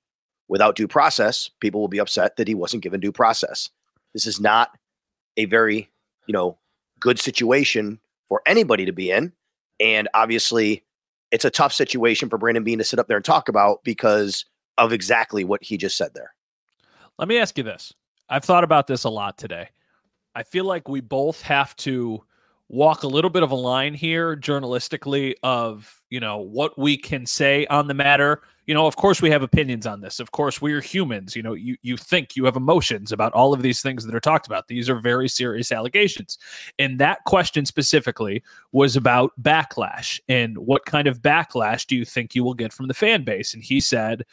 without 0.48 0.76
due 0.76 0.88
process, 0.88 1.50
people 1.60 1.82
will 1.82 1.88
be 1.88 2.00
upset 2.00 2.38
that 2.38 2.48
he 2.48 2.56
wasn't 2.56 2.84
given 2.84 3.00
due 3.00 3.12
process. 3.12 3.70
This 4.14 4.26
is 4.26 4.40
not 4.40 4.72
a 5.38 5.46
very, 5.46 5.90
you 6.28 6.34
know, 6.34 6.58
good 7.00 7.20
situation 7.20 8.00
for 8.28 8.42
anybody 8.46 8.86
to 8.86 8.92
be 8.92 9.12
in. 9.12 9.32
And 9.80 10.08
obviously, 10.14 10.84
it's 11.32 11.46
a 11.46 11.50
tough 11.50 11.74
situation 11.74 12.30
for 12.30 12.38
Brandon 12.38 12.64
Beane 12.64 12.80
to 12.80 12.84
sit 12.84 13.00
up 13.00 13.08
there 13.08 13.18
and 13.18 13.26
talk 13.26 13.50
about 13.50 13.84
because 13.84 14.46
of 14.78 14.94
exactly 14.94 15.44
what 15.44 15.64
he 15.64 15.78
just 15.78 15.98
said 15.98 16.14
there. 16.14 16.34
Let 17.18 17.28
me 17.28 17.38
ask 17.38 17.58
you 17.58 17.64
this. 17.64 17.94
I've 18.30 18.46
thought 18.46 18.64
about 18.64 18.88
this 18.88 19.04
a 19.04 19.10
lot 19.10 19.38
today. 19.38 19.70
I 20.36 20.44
feel 20.44 20.66
like 20.66 20.88
we 20.88 21.02
both 21.02 21.42
have 21.42 21.76
to 21.78 22.24
walk 22.70 23.04
a 23.04 23.08
little 23.08 23.32
bit 23.32 23.44
of 23.44 23.52
a 23.52 23.56
line 23.56 23.94
here 23.94 24.36
journalistically 24.36 25.34
of 25.44 26.02
you 26.10 26.20
know 26.20 26.38
what 26.38 26.78
we 26.78 26.96
can 26.96 27.26
say 27.26 27.66
on 27.68 27.88
the 27.88 27.94
matter 27.94 28.42
you 28.70 28.76
know 28.76 28.86
of 28.86 28.96
course 28.98 29.20
we 29.20 29.32
have 29.32 29.42
opinions 29.42 29.88
on 29.88 30.00
this. 30.00 30.20
Of 30.20 30.32
course 30.32 30.62
we're 30.62 30.80
humans. 30.80 31.36
You 31.36 31.42
know 31.42 31.54
you 31.56 31.76
you 31.82 31.98
think 31.98 32.36
you 32.36 32.46
have 32.46 32.56
emotions 32.56 33.12
about 33.12 33.34
all 33.34 33.52
of 33.52 33.64
these 33.64 33.82
things 33.82 34.06
that 34.06 34.14
are 34.14 34.20
talked 34.20 34.46
about. 34.46 34.68
These 34.68 34.92
are 34.92 35.00
very 35.00 35.28
serious 35.28 35.72
allegations. 35.72 36.38
And 36.78 37.00
that 37.00 37.24
question 37.26 37.66
specifically 37.66 38.44
was 38.72 38.96
about 38.96 39.32
backlash. 39.42 40.20
And 40.30 40.56
what 40.56 40.86
kind 40.86 41.08
of 41.08 41.20
backlash 41.20 41.88
do 41.88 41.96
you 41.96 42.06
think 42.06 42.36
you 42.36 42.44
will 42.44 42.54
get 42.54 42.72
from 42.72 42.88
the 42.88 42.94
fan 42.94 43.24
base? 43.24 43.56
And 43.56 43.64
he 43.64 43.80
said 43.80 44.24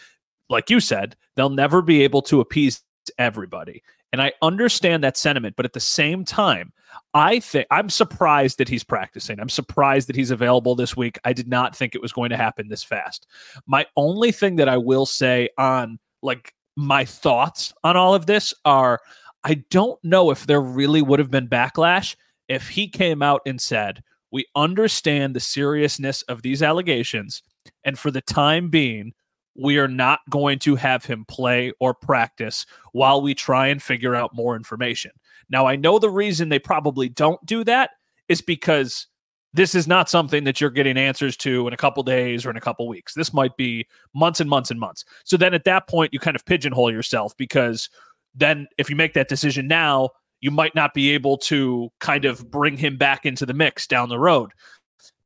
like 0.51 0.69
you 0.69 0.81
said 0.81 1.17
they'll 1.35 1.49
never 1.49 1.81
be 1.81 2.03
able 2.03 2.21
to 2.21 2.41
appease 2.41 2.83
everybody 3.17 3.83
and 4.13 4.23
I 4.23 4.33
understand 4.43 5.03
that 5.05 5.17
sentiment, 5.17 5.57
but 5.57 5.67
at 5.67 5.73
the 5.73 5.81
same 5.81 6.25
time, 6.25 6.73
I 7.15 7.41
think 7.41 7.67
I'm 7.71 7.91
surprised 7.91 8.59
that 8.59 8.69
he's 8.69 8.85
practicing. 8.85 9.41
I'm 9.41 9.49
surprised 9.49 10.09
that 10.09 10.17
he's 10.17 10.31
available 10.31 10.75
this 10.75 10.97
week. 10.97 11.19
I 11.25 11.33
did 11.33 11.49
not 11.49 11.77
think 11.77 11.95
it 11.95 12.03
was 12.03 12.13
going 12.13 12.31
to 12.31 12.37
happen 12.37 12.69
this 12.69 12.85
fast. 12.85 13.27
My 13.67 13.87
only 13.97 14.33
thing 14.33 14.57
that 14.57 14.69
I 14.69 14.77
will 14.77 15.07
say 15.07 15.49
on 15.59 15.99
like 16.23 16.55
my 16.77 17.05
thoughts 17.05 17.73
on 17.85 17.97
all 17.97 18.15
of 18.15 18.27
this 18.27 18.55
are 18.65 19.01
I 19.45 19.63
don't 19.71 20.03
know 20.05 20.31
if 20.31 20.47
there 20.47 20.61
really 20.61 21.03
would 21.03 21.19
have 21.19 21.31
been 21.31 21.49
backlash 21.49 22.17
if 22.49 22.69
he 22.69 22.89
came 22.89 23.23
out 23.23 23.43
and 23.47 23.61
said, 23.61 24.03
We 24.31 24.47
understand 24.55 25.35
the 25.35 25.41
seriousness 25.41 26.23
of 26.23 26.43
these 26.43 26.63
allegations. 26.63 27.43
And 27.85 27.99
for 27.99 28.11
the 28.11 28.21
time 28.21 28.69
being, 28.69 29.13
we 29.59 29.79
are 29.79 29.89
not 29.89 30.21
going 30.31 30.59
to 30.61 30.77
have 30.77 31.05
him 31.05 31.25
play 31.27 31.73
or 31.81 31.95
practice 31.95 32.67
while 32.93 33.23
we 33.23 33.35
try 33.35 33.69
and 33.69 33.83
figure 33.83 34.15
out 34.15 34.35
more 34.35 34.57
information. 34.57 35.11
Now, 35.49 35.67
I 35.67 35.77
know 35.77 35.99
the 35.99 36.11
reason 36.11 36.49
they 36.49 36.59
probably 36.59 37.09
don't 37.09 37.45
do 37.47 37.65
that 37.65 37.91
is 38.29 38.41
because 38.41 39.07
this 39.55 39.75
is 39.75 39.89
not 39.89 40.11
something 40.11 40.45
that 40.45 40.61
you're 40.61 40.71
getting 40.71 40.99
answers 40.99 41.37
to 41.39 41.67
in 41.67 41.73
a 41.73 41.79
couple 41.79 42.03
days 42.03 42.45
or 42.45 42.51
in 42.51 42.57
a 42.57 42.61
couple 42.61 42.87
weeks. 42.87 43.15
This 43.15 43.33
might 43.33 43.57
be 43.57 43.87
months 44.15 44.41
and 44.41 44.51
months 44.51 44.71
and 44.71 44.79
months. 44.79 45.05
So 45.25 45.37
then 45.37 45.55
at 45.55 45.65
that 45.65 45.89
point, 45.89 46.13
you 46.13 46.19
kind 46.19 46.37
of 46.37 46.45
pigeonhole 46.45 46.93
yourself 46.93 47.35
because 47.37 47.89
then 48.35 48.67
if 48.77 48.91
you 48.91 48.97
make 48.97 49.15
that 49.15 49.29
decision 49.29 49.67
now, 49.67 50.11
you 50.41 50.51
might 50.51 50.75
not 50.75 50.93
be 50.93 51.11
able 51.11 51.39
to 51.39 51.89
kind 52.01 52.27
of 52.27 52.51
bring 52.51 52.77
him 52.77 52.99
back 52.99 53.25
into 53.25 53.47
the 53.47 53.55
mix 53.55 53.87
down 53.87 54.11
the 54.11 54.19
road 54.19 54.53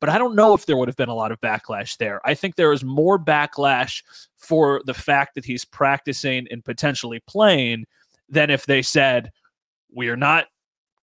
but 0.00 0.08
I 0.08 0.18
don't 0.18 0.34
know 0.34 0.54
if 0.54 0.66
there 0.66 0.76
would 0.76 0.88
have 0.88 0.96
been 0.96 1.08
a 1.08 1.14
lot 1.14 1.32
of 1.32 1.40
backlash 1.40 1.96
there. 1.98 2.20
I 2.24 2.34
think 2.34 2.56
there 2.56 2.72
is 2.72 2.82
more 2.82 3.18
backlash 3.18 4.02
for 4.36 4.82
the 4.86 4.94
fact 4.94 5.34
that 5.34 5.44
he's 5.44 5.64
practicing 5.64 6.46
and 6.50 6.64
potentially 6.64 7.20
playing 7.26 7.84
than 8.28 8.50
if 8.50 8.66
they 8.66 8.82
said, 8.82 9.30
we 9.94 10.08
are 10.08 10.16
not 10.16 10.46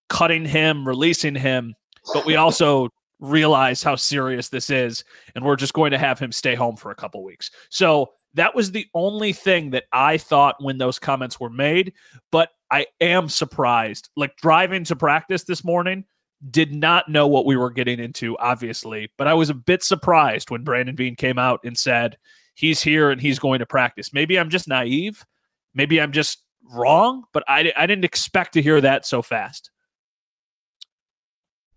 cutting 0.09 0.45
him, 0.45 0.87
releasing 0.87 1.35
him, 1.35 1.75
but 2.13 2.25
we 2.25 2.35
also 2.35 2.89
realize 3.19 3.81
how 3.81 3.95
serious 3.95 4.49
this 4.49 4.69
is 4.69 5.03
and 5.35 5.43
we're 5.43 5.55
just 5.55 5.73
going 5.73 5.91
to 5.91 5.97
have 5.97 6.19
him 6.19 6.31
stay 6.31 6.55
home 6.55 6.75
for 6.75 6.91
a 6.91 6.95
couple 6.95 7.23
weeks. 7.23 7.51
So 7.69 8.11
that 8.35 8.53
was 8.53 8.71
the 8.71 8.85
only 8.93 9.33
thing 9.33 9.71
that 9.71 9.85
I 9.91 10.17
thought 10.17 10.55
when 10.59 10.77
those 10.77 10.99
comments 10.99 11.39
were 11.39 11.49
made, 11.49 11.93
but 12.31 12.49
I 12.71 12.85
am 13.01 13.29
surprised. 13.29 14.09
Like 14.15 14.35
driving 14.37 14.83
to 14.85 14.95
practice 14.95 15.43
this 15.43 15.63
morning, 15.63 16.05
did 16.51 16.73
not 16.73 17.09
know 17.09 17.27
what 17.27 17.45
we 17.45 17.57
were 17.57 17.71
getting 17.71 17.99
into, 17.99 18.37
obviously, 18.37 19.11
but 19.17 19.27
I 19.27 19.33
was 19.33 19.49
a 19.49 19.55
bit 19.55 19.83
surprised 19.83 20.51
when 20.51 20.63
Brandon 20.63 20.95
Beane 20.95 21.15
came 21.15 21.39
out 21.39 21.59
and 21.63 21.77
said 21.77 22.17
he's 22.55 22.81
here 22.81 23.11
and 23.11 23.19
he's 23.19 23.39
going 23.39 23.59
to 23.59 23.65
practice. 23.65 24.13
Maybe 24.13 24.37
I'm 24.37 24.49
just 24.49 24.67
naive. 24.67 25.25
Maybe 25.73 25.99
I'm 25.99 26.11
just 26.11 26.43
wrong, 26.71 27.23
but 27.33 27.43
I, 27.47 27.71
I 27.75 27.85
didn't 27.85 28.05
expect 28.05 28.53
to 28.53 28.61
hear 28.61 28.81
that 28.81 29.05
so 29.05 29.21
fast. 29.21 29.71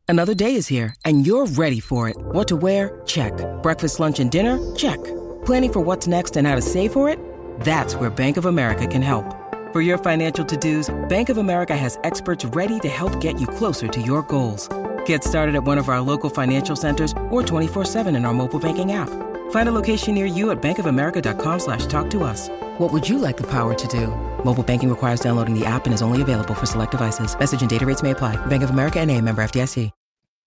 Another 0.09 0.35
day 0.35 0.57
is 0.57 0.67
here 0.67 0.95
and 1.05 1.27
you're 1.27 1.47
ready 1.47 1.81
for 1.81 2.09
it. 2.09 2.17
What 2.19 2.49
to 2.49 2.57
wear? 2.57 3.01
Check. 3.07 3.33
Breakfast, 3.63 4.01
lunch, 4.01 4.21
and 4.21 4.31
dinner? 4.31 4.59
Check. 4.75 5.03
Planning 5.45 5.73
for 5.73 5.81
what's 5.81 6.07
next 6.07 6.37
and 6.37 6.47
how 6.47 6.57
to 6.57 6.63
save 6.63 6.93
for 6.93 7.09
it? 7.09 7.19
That's 7.61 7.95
where 7.95 8.11
Bank 8.11 8.37
of 8.37 8.47
America 8.47 8.87
can 8.87 9.03
help. 9.03 9.40
For 9.73 9.81
your 9.81 9.99
financial 9.99 10.45
to-dos, 10.45 10.93
Bank 11.09 11.29
of 11.29 11.39
America 11.39 11.77
has 11.77 11.97
experts 12.03 12.45
ready 12.47 12.81
to 12.81 12.89
help 12.89 13.21
get 13.21 13.41
you 13.41 13.47
closer 13.47 13.87
to 13.87 14.03
your 14.03 14.23
goals. 14.23 14.69
Get 15.07 15.23
started 15.23 15.55
at 15.55 15.63
one 15.63 15.79
of 15.79 15.89
our 15.89 16.01
local 16.01 16.29
financial 16.29 16.75
centers 16.75 17.13
or 17.31 17.41
24-7 17.41 18.09
in 18.17 18.25
our 18.25 18.35
mobile 18.35 18.59
banking 18.59 18.91
app. 18.91 19.09
Find 19.51 19.69
a 19.69 19.73
location 19.73 20.15
near 20.17 20.27
you 20.27 20.51
at 20.51 20.61
bankofamerica.com 20.61 21.61
slash 21.61 21.87
talk 21.87 22.11
to 22.11 22.25
us. 22.25 22.49
What 22.79 22.93
would 22.93 23.09
you 23.09 23.17
like 23.19 23.37
the 23.37 23.47
power 23.47 23.73
to 23.75 23.87
do? 23.87 24.09
Mobile 24.45 24.65
banking 24.65 24.91
requires 24.91 25.21
downloading 25.21 25.57
the 25.57 25.65
app 25.65 25.85
and 25.85 25.95
is 25.95 26.03
only 26.03 26.21
available 26.21 26.55
for 26.55 26.67
select 26.67 26.91
devices. 26.91 27.39
Message 27.39 27.61
and 27.61 27.71
data 27.71 27.87
rates 27.87 28.03
may 28.03 28.11
apply. 28.11 28.45
Bank 28.47 28.65
of 28.65 28.71
America 28.71 28.99
and 28.99 29.09
a 29.09 29.21
member 29.21 29.41
FDIC. 29.41 29.93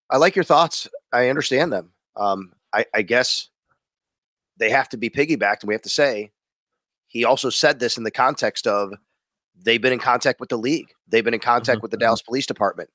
I 0.09 0.17
like 0.17 0.35
your 0.35 0.43
thoughts. 0.43 0.89
I 1.13 1.29
understand 1.29 1.71
them. 1.71 1.91
Um, 2.17 2.51
I, 2.73 2.85
I 2.93 3.03
guess 3.03 3.47
they 4.57 4.69
have 4.69 4.89
to 4.89 4.97
be 4.97 5.09
piggybacked, 5.09 5.61
and 5.61 5.69
we 5.69 5.73
have 5.73 5.81
to 5.83 5.89
say 5.89 6.33
he 7.07 7.23
also 7.23 7.49
said 7.49 7.79
this 7.79 7.97
in 7.97 8.03
the 8.03 8.11
context 8.11 8.67
of 8.67 8.93
they've 9.61 9.81
been 9.81 9.93
in 9.93 9.99
contact 9.99 10.39
with 10.39 10.49
the 10.49 10.57
league. 10.57 10.89
They've 11.07 11.23
been 11.23 11.33
in 11.33 11.39
contact 11.39 11.81
with 11.81 11.91
the 11.91 11.97
Dallas 11.97 12.21
Police 12.21 12.45
Department. 12.45 12.89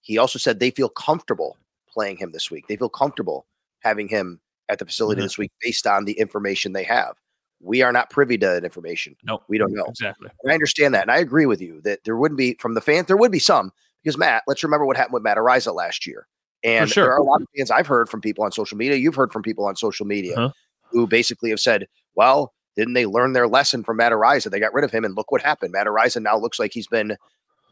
He 0.00 0.18
also 0.18 0.38
said 0.38 0.58
they 0.60 0.70
feel 0.70 0.88
comfortable 0.88 1.56
playing 1.92 2.16
him 2.16 2.32
this 2.32 2.50
week. 2.50 2.66
They 2.68 2.76
feel 2.76 2.88
comfortable 2.88 3.46
having 3.80 4.08
him 4.08 4.40
at 4.68 4.78
the 4.78 4.86
facility 4.86 5.20
Mhm. 5.20 5.24
this 5.24 5.38
week 5.38 5.52
based 5.62 5.86
on 5.86 6.04
the 6.04 6.12
information 6.12 6.72
they 6.72 6.84
have. 6.84 7.16
We 7.60 7.82
are 7.82 7.92
not 7.92 8.08
privy 8.08 8.38
to 8.38 8.46
that 8.46 8.64
information. 8.64 9.16
No, 9.24 9.42
We 9.48 9.58
don't 9.58 9.72
know. 9.74 9.84
exactly. 9.84 10.30
And 10.42 10.50
I 10.50 10.54
understand 10.54 10.94
that. 10.94 11.02
And 11.02 11.10
I 11.10 11.18
agree 11.18 11.44
with 11.46 11.60
you 11.60 11.80
that 11.82 12.04
there 12.04 12.16
wouldn't 12.16 12.38
be 12.38 12.54
from 12.60 12.74
the 12.74 12.80
fans, 12.80 13.06
there 13.06 13.16
would 13.18 13.32
be 13.32 13.38
some 13.38 13.72
because 14.02 14.16
Matt, 14.16 14.44
let's 14.46 14.62
remember 14.62 14.86
what 14.86 14.96
happened 14.96 15.14
with 15.14 15.22
Matt 15.22 15.36
Araiza 15.36 15.74
last 15.74 16.06
year. 16.06 16.26
And 16.62 16.88
sure. 16.90 17.04
there 17.04 17.12
are 17.12 17.18
a 17.18 17.22
lot 17.22 17.42
of 17.42 17.48
fans 17.56 17.70
I've 17.70 17.86
heard 17.86 18.08
from 18.08 18.20
people 18.20 18.44
on 18.44 18.52
social 18.52 18.76
media. 18.78 18.96
You've 18.96 19.14
heard 19.14 19.32
from 19.32 19.42
people 19.42 19.66
on 19.66 19.76
social 19.76 20.06
media 20.06 20.34
Uh-huh. 20.36 20.52
who 20.90 21.06
basically 21.06 21.50
have 21.50 21.60
said, 21.60 21.86
well, 22.14 22.54
didn't 22.80 22.94
they 22.94 23.04
learn 23.04 23.34
their 23.34 23.46
lesson 23.46 23.84
from 23.84 23.98
Matt 23.98 24.10
Araiza? 24.10 24.50
They 24.50 24.58
got 24.58 24.72
rid 24.72 24.86
of 24.86 24.90
him 24.90 25.04
and 25.04 25.14
look 25.14 25.30
what 25.30 25.42
happened. 25.42 25.72
Matt 25.72 25.86
Araiza 25.86 26.22
now 26.22 26.38
looks 26.38 26.58
like 26.58 26.72
he's 26.72 26.86
been 26.86 27.14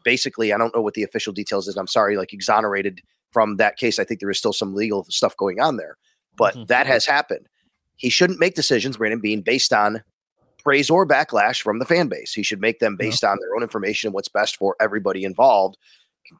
basically, 0.03 0.53
I 0.53 0.57
don't 0.59 0.75
know 0.75 0.83
what 0.83 0.93
the 0.93 1.01
official 1.01 1.33
details 1.33 1.67
is. 1.67 1.75
I'm 1.77 1.87
sorry, 1.87 2.15
like 2.15 2.31
exonerated 2.31 3.01
from 3.31 3.55
that 3.55 3.77
case. 3.77 3.97
I 3.97 4.03
think 4.03 4.19
there 4.19 4.29
is 4.29 4.37
still 4.37 4.53
some 4.53 4.75
legal 4.75 5.03
stuff 5.05 5.35
going 5.35 5.59
on 5.59 5.77
there, 5.77 5.97
but 6.37 6.53
Mhm. 6.53 6.67
that 6.67 6.85
has 6.85 7.07
happened. 7.07 7.47
He 7.97 8.09
shouldn't 8.11 8.39
make 8.39 8.53
decisions, 8.53 8.97
Brandon 8.97 9.19
Beane, 9.19 9.41
based 9.41 9.73
on 9.73 10.03
praise 10.63 10.91
or 10.91 11.07
backlash 11.07 11.59
from 11.59 11.79
the 11.79 11.85
fan 11.85 12.07
base. 12.07 12.31
He 12.31 12.43
should 12.43 12.61
make 12.61 12.77
them 12.77 12.95
Yeah. 12.99 13.07
based 13.07 13.23
on 13.23 13.39
their 13.41 13.55
own 13.55 13.63
information 13.63 14.09
and 14.09 14.13
what's 14.13 14.29
best 14.29 14.57
for 14.57 14.75
everybody 14.79 15.23
involved, 15.23 15.75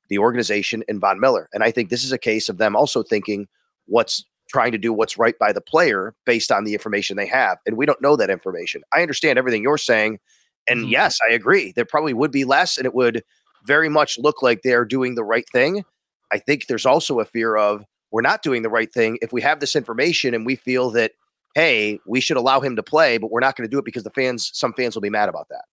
the 0.09 0.19
organization 0.19 0.83
and 0.87 1.01
Von 1.01 1.19
Miller. 1.19 1.49
And 1.53 1.63
I 1.63 1.71
think 1.71 1.89
this 1.89 2.03
is 2.03 2.11
a 2.11 2.19
case 2.19 2.49
of 2.49 2.59
them 2.59 2.75
also 2.75 3.01
thinking 3.01 3.47
what's 3.87 4.23
trying 4.49 4.71
to 4.71 4.77
do 4.77 4.91
what's 4.91 5.17
right 5.17 5.37
by 5.39 5.53
the 5.53 5.61
player 5.61 6.13
based 6.25 6.51
on 6.51 6.63
the 6.63 6.73
information 6.73 7.15
they 7.17 7.27
have. 7.27 7.57
And 7.65 7.77
we 7.77 7.85
don't 7.85 8.01
know 8.01 8.15
that 8.15 8.29
information. 8.29 8.81
I 8.93 9.01
understand 9.01 9.37
everything 9.39 9.63
you're 9.63 9.77
saying. 9.77 10.19
And 10.67 10.85
Mhm. 10.85 10.91
yes, 10.91 11.19
I 11.29 11.33
agree. 11.33 11.71
There 11.75 11.85
probably 11.85 12.13
would 12.13 12.31
be 12.31 12.45
less 12.45 12.77
and 12.77 12.85
it 12.85 12.93
would 12.93 13.23
very 13.65 13.89
much 13.89 14.17
look 14.17 14.41
like 14.41 14.61
they're 14.63 14.85
doing 14.85 15.15
the 15.15 15.23
right 15.23 15.45
thing. 15.51 15.83
I 16.31 16.39
think 16.39 16.67
there's 16.67 16.85
also 16.85 17.19
a 17.19 17.25
fear 17.25 17.55
of 17.55 17.83
we're 18.11 18.21
not 18.21 18.41
doing 18.41 18.63
the 18.63 18.69
right 18.69 18.91
thing 18.91 19.17
if 19.21 19.31
we 19.31 19.41
have 19.41 19.59
this 19.59 19.75
information 19.75 20.33
and 20.33 20.45
we 20.45 20.55
feel 20.55 20.89
that 20.91 21.11
hey, 21.55 21.99
we 22.05 22.21
should 22.21 22.37
allow 22.37 22.59
him 22.59 22.75
to 22.75 22.83
play, 22.83 23.17
but 23.17 23.31
we're 23.31 23.39
not 23.39 23.55
going 23.55 23.67
to 23.67 23.71
do 23.71 23.79
it 23.79 23.85
because 23.85 24.03
the 24.03 24.11
fans, 24.11 24.51
some 24.53 24.71
fans 24.73 24.95
will 24.95 25.01
be 25.01 25.09
mad 25.09 25.27
about 25.29 25.47
that. 25.49 25.65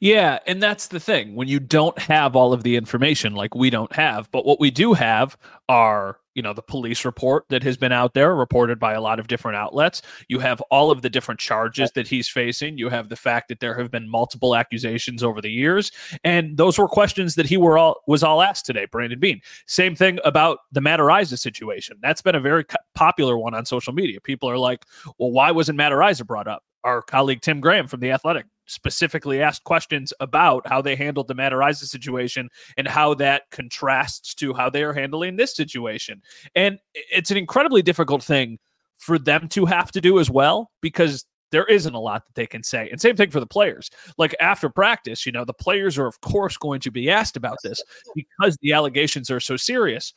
Yeah, 0.00 0.38
and 0.46 0.62
that's 0.62 0.88
the 0.88 0.98
thing. 0.98 1.34
When 1.34 1.48
you 1.48 1.60
don't 1.60 1.98
have 1.98 2.34
all 2.34 2.52
of 2.54 2.62
the 2.62 2.76
information 2.76 3.34
like 3.34 3.54
we 3.54 3.68
don't 3.70 3.92
have, 3.92 4.30
but 4.30 4.44
what 4.46 4.58
we 4.58 4.70
do 4.70 4.94
have 4.94 5.36
are, 5.68 6.18
you 6.34 6.42
know, 6.42 6.52
the 6.52 6.62
police 6.62 7.04
report 7.04 7.44
that 7.48 7.62
has 7.62 7.76
been 7.76 7.92
out 7.92 8.14
there 8.14 8.34
reported 8.34 8.78
by 8.78 8.94
a 8.94 9.00
lot 9.00 9.18
of 9.18 9.26
different 9.26 9.56
outlets. 9.56 10.02
You 10.28 10.38
have 10.38 10.60
all 10.70 10.90
of 10.90 11.02
the 11.02 11.10
different 11.10 11.40
charges 11.40 11.90
that 11.92 12.08
he's 12.08 12.28
facing. 12.28 12.78
You 12.78 12.88
have 12.88 13.08
the 13.08 13.16
fact 13.16 13.48
that 13.48 13.60
there 13.60 13.78
have 13.78 13.90
been 13.90 14.08
multiple 14.08 14.56
accusations 14.56 15.22
over 15.22 15.40
the 15.40 15.50
years, 15.50 15.92
and 16.24 16.56
those 16.56 16.78
were 16.78 16.88
questions 16.88 17.34
that 17.34 17.46
he 17.46 17.56
were 17.56 17.78
all 17.78 18.02
was 18.06 18.22
all 18.22 18.42
asked 18.42 18.66
today, 18.66 18.86
Brandon 18.90 19.20
Beane. 19.20 19.40
Same 19.66 19.94
thing 19.94 20.18
about 20.24 20.58
the 20.72 20.80
Matt 20.80 21.00
situation. 21.28 21.96
That's 22.02 22.22
been 22.22 22.34
a 22.34 22.40
very 22.40 22.64
popular 22.94 23.36
one 23.36 23.54
on 23.54 23.64
social 23.64 23.92
media. 23.92 24.20
People 24.20 24.48
are 24.48 24.58
like, 24.58 24.84
"Well, 25.18 25.30
why 25.30 25.50
wasn't 25.50 25.76
Matt 25.76 25.92
brought 26.26 26.48
up?" 26.48 26.62
Our 26.84 27.02
colleague 27.02 27.42
Tim 27.42 27.60
Graham 27.60 27.86
from 27.86 28.00
the 28.00 28.10
Athletic 28.10 28.46
specifically 28.66 29.42
asked 29.42 29.64
questions 29.64 30.12
about 30.20 30.66
how 30.66 30.80
they 30.80 30.96
handled 30.96 31.28
the 31.28 31.34
Matt 31.34 31.52
Araiza 31.52 31.84
situation 31.84 32.48
and 32.76 32.88
how 32.88 33.14
that 33.14 33.42
contrasts 33.50 34.34
to 34.36 34.54
how 34.54 34.70
they 34.70 34.82
are 34.82 34.92
handling 34.92 35.36
this 35.36 35.54
situation. 35.54 36.22
And 36.54 36.78
it's 36.94 37.30
an 37.30 37.36
incredibly 37.36 37.82
difficult 37.82 38.22
thing 38.22 38.58
for 38.96 39.18
them 39.18 39.48
to 39.48 39.66
have 39.66 39.90
to 39.92 40.00
do 40.00 40.18
as 40.20 40.30
well 40.30 40.70
because 40.80 41.24
there 41.50 41.66
isn't 41.66 41.94
a 41.94 42.00
lot 42.00 42.24
that 42.26 42.34
they 42.34 42.46
can 42.46 42.62
say. 42.62 42.88
And 42.90 43.00
same 43.00 43.16
thing 43.16 43.30
for 43.30 43.40
the 43.40 43.46
players. 43.46 43.90
Like 44.16 44.34
after 44.40 44.70
practice, 44.70 45.26
you 45.26 45.32
know, 45.32 45.44
the 45.44 45.52
players 45.52 45.98
are 45.98 46.06
of 46.06 46.20
course 46.20 46.56
going 46.56 46.80
to 46.80 46.90
be 46.90 47.10
asked 47.10 47.36
about 47.36 47.58
this 47.62 47.82
because 48.14 48.56
the 48.62 48.72
allegations 48.72 49.30
are 49.30 49.40
so 49.40 49.56
serious. 49.56 50.14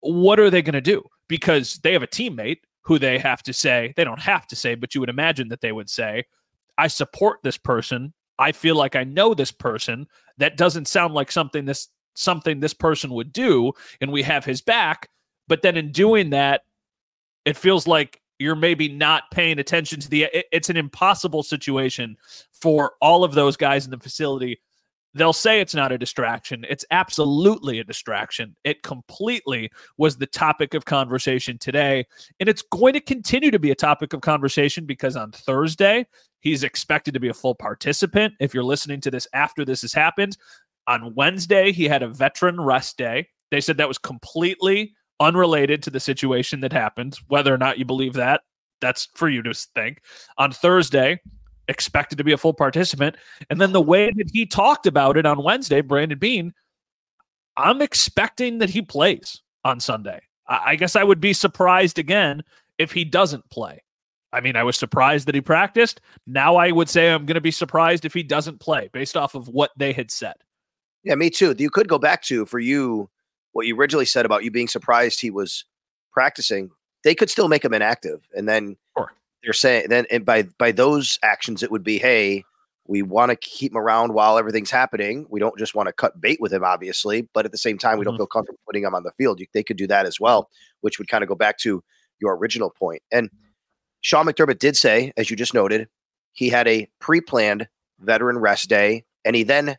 What 0.00 0.40
are 0.40 0.48
they 0.48 0.62
going 0.62 0.74
to 0.74 0.80
do? 0.80 1.02
Because 1.28 1.78
they 1.82 1.92
have 1.92 2.02
a 2.02 2.08
teammate 2.08 2.60
who 2.82 2.98
they 2.98 3.18
have 3.18 3.42
to 3.42 3.52
say, 3.52 3.92
they 3.96 4.04
don't 4.04 4.20
have 4.20 4.46
to 4.46 4.56
say, 4.56 4.74
but 4.74 4.94
you 4.94 5.00
would 5.00 5.10
imagine 5.10 5.48
that 5.48 5.60
they 5.60 5.72
would 5.72 5.90
say, 5.90 6.24
I 6.78 6.86
support 6.86 7.40
this 7.42 7.58
person. 7.58 8.14
I 8.38 8.52
feel 8.52 8.76
like 8.76 8.96
I 8.96 9.04
know 9.04 9.34
this 9.34 9.50
person. 9.52 10.06
That 10.38 10.56
doesn't 10.56 10.86
sound 10.88 11.12
like 11.14 11.32
something 11.32 11.64
this 11.64 11.88
something 12.14 12.60
this 12.60 12.74
person 12.74 13.10
would 13.10 13.32
do, 13.32 13.72
and 14.00 14.10
we 14.12 14.22
have 14.22 14.44
his 14.44 14.62
back. 14.62 15.08
But 15.48 15.62
then 15.62 15.76
in 15.76 15.92
doing 15.92 16.30
that, 16.30 16.62
it 17.44 17.56
feels 17.56 17.86
like 17.86 18.20
you're 18.38 18.54
maybe 18.56 18.88
not 18.88 19.24
paying 19.32 19.58
attention 19.58 20.00
to 20.00 20.08
the. 20.08 20.24
it- 20.32 20.46
it's 20.52 20.70
an 20.70 20.76
impossible 20.76 21.42
situation 21.42 22.16
for 22.52 22.92
all 23.00 23.24
of 23.24 23.34
those 23.34 23.56
guys 23.56 23.84
in 23.84 23.90
the 23.90 23.98
facility. 23.98 24.60
They'll 25.14 25.32
say 25.32 25.60
it's 25.60 25.74
not 25.74 25.90
a 25.90 25.98
distraction. 25.98 26.64
It's 26.68 26.84
absolutely 26.90 27.80
a 27.80 27.84
distraction. 27.84 28.54
It 28.62 28.82
completely 28.82 29.70
was 29.96 30.16
the 30.16 30.26
topic 30.26 30.74
of 30.74 30.84
conversation 30.84 31.58
today. 31.58 32.06
And 32.38 32.48
it's 32.48 32.62
going 32.62 32.92
to 32.92 33.00
continue 33.00 33.50
to 33.50 33.58
be 33.58 33.70
a 33.70 33.74
topic 33.74 34.12
of 34.12 34.20
conversation 34.20 34.84
because 34.86 35.16
on 35.16 35.32
Thursday, 35.32 36.06
he's 36.40 36.62
expected 36.62 37.14
to 37.14 37.20
be 37.20 37.28
a 37.28 37.34
full 37.34 37.54
participant. 37.54 38.34
If 38.40 38.54
you're 38.54 38.64
listening 38.64 39.00
to 39.02 39.10
this 39.10 39.26
after 39.32 39.64
this 39.64 39.82
has 39.82 39.92
happened, 39.92 40.36
on 40.86 41.14
Wednesday, 41.14 41.70
he 41.70 41.84
had 41.84 42.02
a 42.02 42.08
veteran 42.08 42.60
rest 42.60 42.96
day. 42.96 43.28
They 43.50 43.60
said 43.60 43.76
that 43.76 43.88
was 43.88 43.98
completely 43.98 44.94
unrelated 45.20 45.82
to 45.82 45.90
the 45.90 46.00
situation 46.00 46.60
that 46.60 46.72
happened. 46.72 47.18
Whether 47.28 47.52
or 47.52 47.58
not 47.58 47.78
you 47.78 47.84
believe 47.84 48.14
that, 48.14 48.42
that's 48.80 49.08
for 49.14 49.28
you 49.28 49.42
to 49.42 49.52
think. 49.52 50.00
On 50.38 50.50
Thursday, 50.50 51.20
expected 51.68 52.16
to 52.18 52.24
be 52.24 52.32
a 52.32 52.38
full 52.38 52.54
participant. 52.54 53.16
And 53.50 53.60
then 53.60 53.72
the 53.72 53.80
way 53.80 54.10
that 54.10 54.30
he 54.32 54.46
talked 54.46 54.86
about 54.86 55.16
it 55.16 55.26
on 55.26 55.42
Wednesday, 55.42 55.82
Brandon 55.82 56.18
Beane, 56.18 56.54
I'm 57.56 57.82
expecting 57.82 58.58
that 58.58 58.70
he 58.70 58.82
plays 58.82 59.42
on 59.64 59.80
Sunday. 59.80 60.20
I, 60.48 60.76
guess 60.76 60.96
I 60.96 61.04
would 61.04 61.20
be 61.20 61.34
surprised 61.34 61.98
again 61.98 62.42
if 62.78 62.92
he 62.92 63.04
doesn't 63.04 63.50
play. 63.50 63.82
I 64.32 64.40
mean, 64.40 64.56
I 64.56 64.62
was 64.62 64.76
surprised 64.76 65.26
that 65.26 65.34
he 65.34 65.40
practiced. 65.40 66.00
Now 66.26 66.56
I 66.56 66.70
would 66.70 66.88
say 66.88 67.10
I'm 67.10 67.24
going 67.26 67.34
to 67.36 67.40
be 67.40 67.50
surprised 67.50 68.04
if 68.04 68.12
he 68.12 68.22
doesn't 68.22 68.60
play 68.60 68.90
based 68.92 69.16
off 69.16 69.34
of 69.34 69.48
what 69.48 69.70
they 69.76 69.92
had 69.92 70.10
said. 70.10 70.34
Yeah, 71.04 71.14
me 71.14 71.30
too. 71.30 71.54
You 71.56 71.70
could 71.70 71.88
go 71.88 71.98
back 71.98 72.22
to 72.24 72.44
for 72.44 72.58
you 72.58 73.08
what 73.52 73.66
you 73.66 73.76
originally 73.76 74.04
said 74.04 74.26
about 74.26 74.44
you 74.44 74.50
being 74.50 74.68
surprised 74.68 75.20
he 75.20 75.30
was 75.30 75.64
practicing. 76.12 76.70
They 77.04 77.14
could 77.14 77.30
still 77.30 77.48
make 77.48 77.64
him 77.64 77.72
inactive, 77.72 78.20
and 78.36 78.48
then 78.48 78.76
Sure. 78.96 79.12
they're 79.42 79.52
saying 79.52 79.86
then 79.88 80.04
and 80.10 80.24
by 80.26 80.42
by 80.58 80.72
those 80.72 81.18
actions, 81.22 81.62
it 81.62 81.70
would 81.70 81.84
be, 81.84 81.98
hey, 81.98 82.44
we 82.86 83.02
want 83.02 83.30
to 83.30 83.36
keep 83.36 83.72
him 83.72 83.78
around 83.78 84.12
while 84.12 84.36
everything's 84.38 84.70
happening. 84.70 85.26
We 85.30 85.40
don't 85.40 85.56
just 85.58 85.74
want 85.74 85.86
to 85.88 85.92
cut 85.92 86.20
bait 86.20 86.38
with 86.40 86.52
him, 86.52 86.64
obviously, 86.64 87.28
but 87.32 87.44
at 87.46 87.52
the 87.52 87.58
same 87.58 87.78
time, 87.78 87.98
we 87.98 88.04
don't 88.04 88.14
Mhm. 88.14 88.18
feel 88.18 88.26
comfortable 88.26 88.58
putting 88.66 88.82
him 88.82 88.94
on 88.94 89.04
the 89.04 89.12
field. 89.12 89.40
You, 89.40 89.46
they 89.54 89.62
could 89.62 89.76
do 89.76 89.86
that 89.86 90.04
as 90.06 90.18
well, 90.20 90.50
which 90.80 90.98
would 90.98 91.08
kind 91.08 91.22
of 91.22 91.28
go 91.28 91.34
back 91.34 91.58
to 91.58 91.82
your 92.20 92.36
original 92.36 92.70
point. 92.70 93.02
And 93.12 93.30
Sean 94.00 94.26
McDermott 94.26 94.58
did 94.58 94.76
say, 94.76 95.12
as 95.16 95.30
you 95.30 95.36
just 95.36 95.54
noted, 95.54 95.88
he 96.32 96.48
had 96.48 96.68
a 96.68 96.88
pre-planned 97.00 97.68
veteran 98.00 98.38
rest 98.38 98.68
day, 98.68 99.04
and 99.24 99.34
he 99.34 99.42
then 99.42 99.76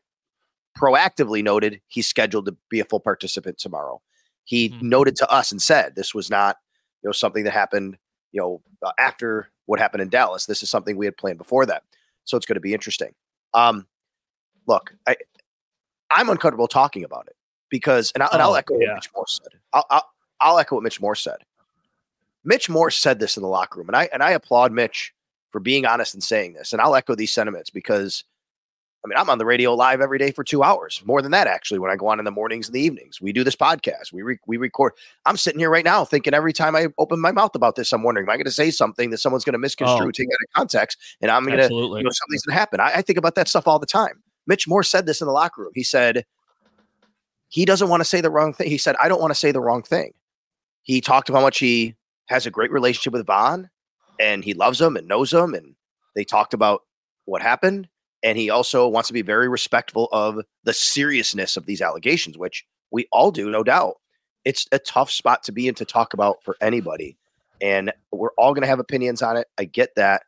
proactively 0.78 1.44
noted 1.44 1.82
he's 1.88 2.08
scheduled 2.08 2.46
to 2.46 2.56
be 2.70 2.80
a 2.80 2.86
full 2.86 3.00
participant 3.00 3.58
tomorrow. 3.58 4.02
He 4.44 4.70
Mhm. 4.70 4.82
noted 4.82 5.16
to 5.18 5.30
us 5.30 5.52
and 5.52 5.62
said 5.62 5.96
this 5.96 6.14
was 6.14 6.30
not, 6.30 6.58
you 7.02 7.08
know, 7.08 7.12
something 7.12 7.44
that 7.44 7.52
happened, 7.52 7.98
you 8.32 8.42
know, 8.42 8.62
uh, 8.84 8.92
after 9.00 9.52
what 9.66 9.80
happened 9.80 10.02
in 10.02 10.10
Dallas. 10.10 10.46
This 10.46 10.64
is 10.64 10.70
something 10.70 10.98
we 10.98 11.06
had 11.06 11.18
planned 11.18 11.38
before 11.38 11.66
that. 11.66 11.84
So 12.24 12.38
it's 12.38 12.46
going 12.46 12.56
to 12.56 12.62
be 12.62 12.74
interesting. 12.74 13.14
Um, 13.54 13.88
look, 14.68 14.94
I, 15.08 15.16
I'm 16.10 16.30
uncomfortable 16.30 16.68
talking 16.68 17.04
about 17.04 17.28
it 17.28 17.36
because, 17.70 18.12
and, 18.14 18.24
I, 18.24 18.30
and 18.34 18.42
I'll 18.42 18.52
Oh, 18.52 18.56
echo 18.56 18.74
yeah. 18.80 18.88
what 18.88 18.96
Mitch 18.96 19.10
Morse 19.14 19.40
said. 19.44 19.60
I'll, 19.74 19.86
I'll, 19.90 20.14
I'll 20.40 20.60
echo 20.60 20.76
what 20.76 20.84
Mitch 20.84 21.00
Morse 21.02 21.24
said. 21.24 21.38
Mitch 22.44 22.70
Morse 22.70 22.98
said 22.98 23.20
this 23.20 23.38
in 23.38 23.44
the 23.44 23.50
locker 23.50 23.80
room, 23.80 23.90
and 23.90 23.96
I 23.96 24.10
and 24.14 24.24
I 24.24 24.32
applaud 24.32 24.72
Mitch 24.72 25.14
for 25.50 25.60
being 25.60 25.86
honest 25.86 26.14
and 26.14 26.24
saying 26.24 26.54
this. 26.54 26.74
And 26.74 26.82
I'll 26.82 26.96
echo 26.96 27.16
these 27.16 27.34
sentiments 27.34 27.70
because 27.70 28.24
I 29.04 29.08
mean, 29.08 29.18
I'm 29.18 29.30
on 29.30 29.38
the 29.38 29.46
radio 29.46 29.74
live 29.74 30.02
every 30.02 30.18
day 30.18 30.32
for 30.32 30.44
two 30.44 30.62
hours, 30.62 31.02
more 31.06 31.22
than 31.22 31.32
that 31.32 31.48
actually. 31.48 31.80
When 31.80 31.90
I 31.90 31.96
go 31.96 32.08
on 32.08 32.20
in 32.20 32.26
the 32.26 32.32
mornings 32.32 32.68
and 32.68 32.76
the 32.76 32.82
evenings, 32.82 33.22
we 33.22 33.32
do 33.32 33.44
this 33.44 33.56
podcast. 33.56 34.12
We 34.12 34.22
re- 34.22 34.40
we 34.46 34.58
record. 34.58 34.94
I'm 35.26 35.38
sitting 35.38 35.60
here 35.60 35.70
right 35.70 35.86
now 35.86 36.04
thinking 36.04 36.34
every 36.34 36.52
time 36.54 36.76
I 36.76 36.88
open 36.98 37.20
my 37.20 37.32
mouth 37.32 37.56
about 37.56 37.76
this, 37.76 37.94
I'm 37.94 38.04
wondering, 38.04 38.26
am 38.26 38.30
I 38.32 38.36
going 38.36 38.46
to 38.46 38.52
say 38.52 38.72
something 38.72 39.10
that 39.10 39.20
someone's 39.20 39.46
going 39.46 39.54
to 39.54 39.58
oh. 39.58 39.62
misconstrue, 39.62 40.08
Oh. 40.08 40.12
take 40.12 40.28
out 40.28 40.34
of 40.34 40.54
context, 40.54 40.98
and 41.22 41.32
I'm 41.32 41.46
going 41.46 41.58
to, 41.58 41.64
Absolutely. 41.64 42.00
you 42.00 42.04
know, 42.04 42.12
something's 42.12 42.44
going 42.44 42.56
to 42.56 42.60
happen. 42.60 42.80
I, 42.80 42.96
I 42.96 43.02
think 43.02 43.18
about 43.18 43.36
that 43.36 43.48
stuff 43.48 43.68
all 43.68 43.80
the 43.80 43.86
time. 43.86 44.22
Mitch 44.48 44.68
Morse 44.68 44.90
said 44.90 45.06
this 45.06 45.22
in 45.22 45.28
the 45.28 45.34
locker 45.34 45.62
room. 45.62 45.72
He 45.76 45.84
said, 45.84 46.26
he 47.48 47.66
doesn't 47.66 47.90
want 47.90 48.02
to 48.02 48.06
say 48.06 48.22
the 48.22 48.30
wrong 48.30 48.54
thing. 48.54 48.70
He 48.70 48.78
said, 48.78 48.96
I 49.02 49.08
don't 49.08 49.22
want 49.22 49.32
to 49.32 49.40
say 49.40 49.52
the 49.52 49.62
wrong 49.62 49.82
thing. 49.82 50.14
He 50.84 51.02
talked 51.02 51.30
about 51.30 51.40
how 51.40 51.46
much 51.46 51.60
he 51.60 51.96
has 52.30 52.46
a 52.46 52.52
great 52.52 52.72
relationship 52.72 53.14
with 53.14 53.26
Von 53.26 53.70
and 54.20 54.44
he 54.44 54.54
loves 54.54 54.80
him 54.80 54.96
and 54.96 55.08
knows 55.08 55.34
him. 55.34 55.54
And 55.54 55.76
they 56.16 56.24
talked 56.24 56.54
about 56.54 56.84
what 57.26 57.42
happened. 57.42 57.90
And 58.22 58.38
he 58.38 58.50
also 58.50 58.88
wants 58.88 59.08
to 59.08 59.14
be 59.14 59.22
very 59.22 59.48
respectful 59.48 60.10
of 60.12 60.40
the 60.64 60.74
seriousness 60.74 61.58
of 61.58 61.66
these 61.66 61.82
allegations, 61.82 62.38
which 62.38 62.66
we 62.92 63.08
all 63.12 63.32
do, 63.32 63.50
no 63.50 63.64
doubt. 63.64 63.96
It's 64.46 64.68
a 64.72 64.80
tough 64.80 65.10
spot 65.10 65.44
to 65.44 65.52
be 65.52 65.68
in 65.68 65.76
to 65.76 65.86
talk 65.86 66.14
about 66.14 66.44
for 66.44 66.56
anybody. 66.62 67.18
And 67.62 67.92
we're 68.12 68.34
all 68.38 68.54
going 68.54 68.62
to 68.62 68.68
have 68.68 68.80
opinions 68.80 69.22
on 69.22 69.38
it. 69.38 69.48
I 69.58 69.66
get 69.66 69.96
that. 69.96 70.24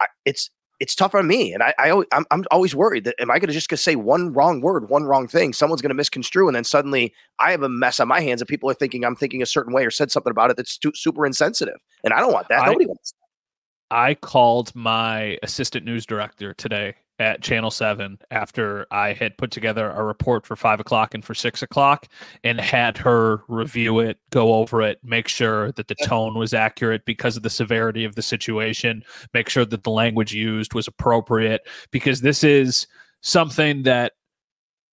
I, 0.00 0.06
it's 0.24 0.50
it's 0.80 0.94
tough 0.94 1.14
on 1.14 1.26
me, 1.26 1.52
and 1.52 1.62
I, 1.62 1.74
I 1.78 1.90
I'm, 2.12 2.24
I'm 2.30 2.44
always 2.50 2.74
worried 2.74 3.04
that 3.04 3.16
am 3.18 3.30
I 3.30 3.38
going 3.38 3.48
to 3.48 3.58
just 3.58 3.74
say 3.76 3.96
one 3.96 4.32
wrong 4.32 4.60
word, 4.60 4.88
one 4.88 5.04
wrong 5.04 5.26
thing, 5.26 5.52
someone's 5.52 5.82
going 5.82 5.90
to 5.90 5.94
misconstrue, 5.94 6.48
and 6.48 6.54
then 6.54 6.64
suddenly 6.64 7.12
I 7.38 7.50
have 7.50 7.62
a 7.62 7.68
mess 7.68 8.00
on 8.00 8.08
my 8.08 8.20
hands, 8.20 8.40
and 8.40 8.48
people 8.48 8.70
are 8.70 8.74
thinking 8.74 9.04
I'm 9.04 9.16
thinking 9.16 9.42
a 9.42 9.46
certain 9.46 9.72
way 9.72 9.84
or 9.84 9.90
said 9.90 10.10
something 10.10 10.30
about 10.30 10.50
it 10.50 10.56
that's 10.56 10.78
too, 10.78 10.92
super 10.94 11.26
insensitive, 11.26 11.78
and 12.04 12.12
I 12.12 12.20
don't 12.20 12.32
want 12.32 12.48
that. 12.48 12.62
I, 12.62 12.66
Nobody 12.66 12.86
wants. 12.86 13.12
That. 13.12 13.96
I 13.96 14.14
called 14.14 14.74
my 14.74 15.38
assistant 15.42 15.84
news 15.84 16.06
director 16.06 16.54
today 16.54 16.94
at 17.18 17.42
Channel 17.42 17.70
7 17.70 18.18
after 18.30 18.86
I 18.90 19.12
had 19.12 19.36
put 19.36 19.50
together 19.50 19.90
a 19.90 20.04
report 20.04 20.46
for 20.46 20.54
five 20.54 20.78
o'clock 20.78 21.14
and 21.14 21.24
for 21.24 21.34
six 21.34 21.62
o'clock 21.62 22.06
and 22.44 22.60
had 22.60 22.96
her 22.98 23.42
review 23.48 23.98
it, 24.00 24.18
go 24.30 24.54
over 24.54 24.82
it, 24.82 24.98
make 25.02 25.26
sure 25.26 25.72
that 25.72 25.88
the 25.88 25.96
tone 26.04 26.34
was 26.34 26.54
accurate 26.54 27.04
because 27.04 27.36
of 27.36 27.42
the 27.42 27.50
severity 27.50 28.04
of 28.04 28.14
the 28.14 28.22
situation, 28.22 29.02
make 29.34 29.48
sure 29.48 29.64
that 29.64 29.82
the 29.82 29.90
language 29.90 30.32
used 30.32 30.74
was 30.74 30.86
appropriate, 30.86 31.66
because 31.90 32.20
this 32.20 32.44
is 32.44 32.86
something 33.20 33.82
that 33.82 34.12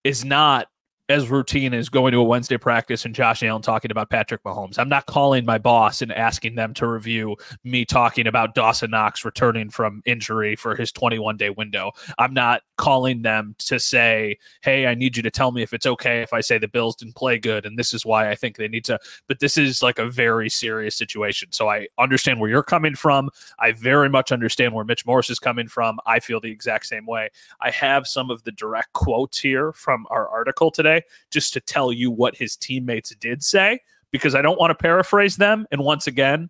is 0.03 0.25
not 0.25 0.67
as 1.09 1.29
routine 1.29 1.73
as 1.73 1.87
going 1.87 2.11
to 2.11 2.17
a 2.19 2.23
Wednesday 2.23 2.57
practice 2.57 3.05
and 3.05 3.13
Josh 3.13 3.43
Allen 3.43 3.61
talking 3.61 3.91
about 3.91 4.09
Patrick 4.09 4.41
Mahomes. 4.43 4.79
I'm 4.79 4.89
not 4.89 5.05
calling 5.05 5.45
my 5.45 5.59
boss 5.59 6.01
and 6.01 6.11
asking 6.11 6.55
them 6.55 6.73
to 6.75 6.87
review 6.87 7.35
me 7.63 7.85
talking 7.85 8.25
about 8.25 8.55
Dawson 8.55 8.89
Knox 8.91 9.23
returning 9.23 9.69
from 9.69 10.01
injury 10.05 10.55
for 10.55 10.75
his 10.75 10.91
21 10.91 11.37
day 11.37 11.51
window. 11.51 11.91
I'm 12.17 12.33
not 12.33 12.61
calling 12.77 13.21
them 13.21 13.55
to 13.59 13.79
say, 13.79 14.37
hey, 14.61 14.87
I 14.87 14.95
need 14.95 15.15
you 15.15 15.21
to 15.23 15.31
tell 15.31 15.51
me 15.51 15.61
if 15.61 15.73
it's 15.73 15.85
okay 15.85 16.21
if 16.21 16.33
I 16.33 16.41
say 16.41 16.57
the 16.57 16.67
Bills 16.67 16.95
didn't 16.95 17.15
play 17.15 17.37
good 17.37 17.65
and 17.65 17.77
this 17.77 17.93
is 17.93 18.05
why 18.05 18.31
I 18.31 18.35
think 18.35 18.57
they 18.57 18.67
need 18.67 18.85
to. 18.85 18.99
But 19.27 19.39
this 19.39 19.57
is 19.57 19.83
like 19.83 19.99
a 19.99 20.09
very 20.09 20.49
serious 20.49 20.95
situation. 20.95 21.51
So 21.51 21.69
I 21.69 21.87
understand 21.99 22.39
where 22.39 22.49
you're 22.49 22.63
coming 22.63 22.95
from. 22.95 23.29
I 23.59 23.73
very 23.73 24.09
much 24.09 24.31
understand 24.31 24.73
where 24.73 24.85
Mitch 24.85 25.05
Morse 25.05 25.29
is 25.29 25.39
coming 25.39 25.67
from. 25.67 25.99
I 26.07 26.19
feel 26.19 26.39
the 26.39 26.51
exact 26.51 26.87
same 26.87 27.05
way. 27.05 27.29
I 27.61 27.69
have 27.71 28.07
some 28.07 28.31
of 28.31 28.43
the 28.43 28.51
direct 28.51 28.93
quotes 28.93 29.37
here 29.37 29.71
from 29.71 30.07
our 30.09 30.27
article 30.27 30.71
today 30.95 31.07
just 31.31 31.53
to 31.53 31.59
tell 31.59 31.91
you 31.91 32.11
what 32.11 32.35
his 32.35 32.55
teammates 32.55 33.13
did 33.15 33.43
say 33.43 33.79
because 34.11 34.35
I 34.35 34.41
don't 34.41 34.59
want 34.59 34.71
to 34.71 34.75
paraphrase 34.75 35.37
them 35.37 35.65
and 35.71 35.81
once 35.81 36.07
again 36.07 36.49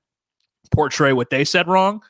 portray 0.72 1.14
what 1.14 1.30
they 1.30 1.44
said 1.46 1.68
wrong. 1.68 2.02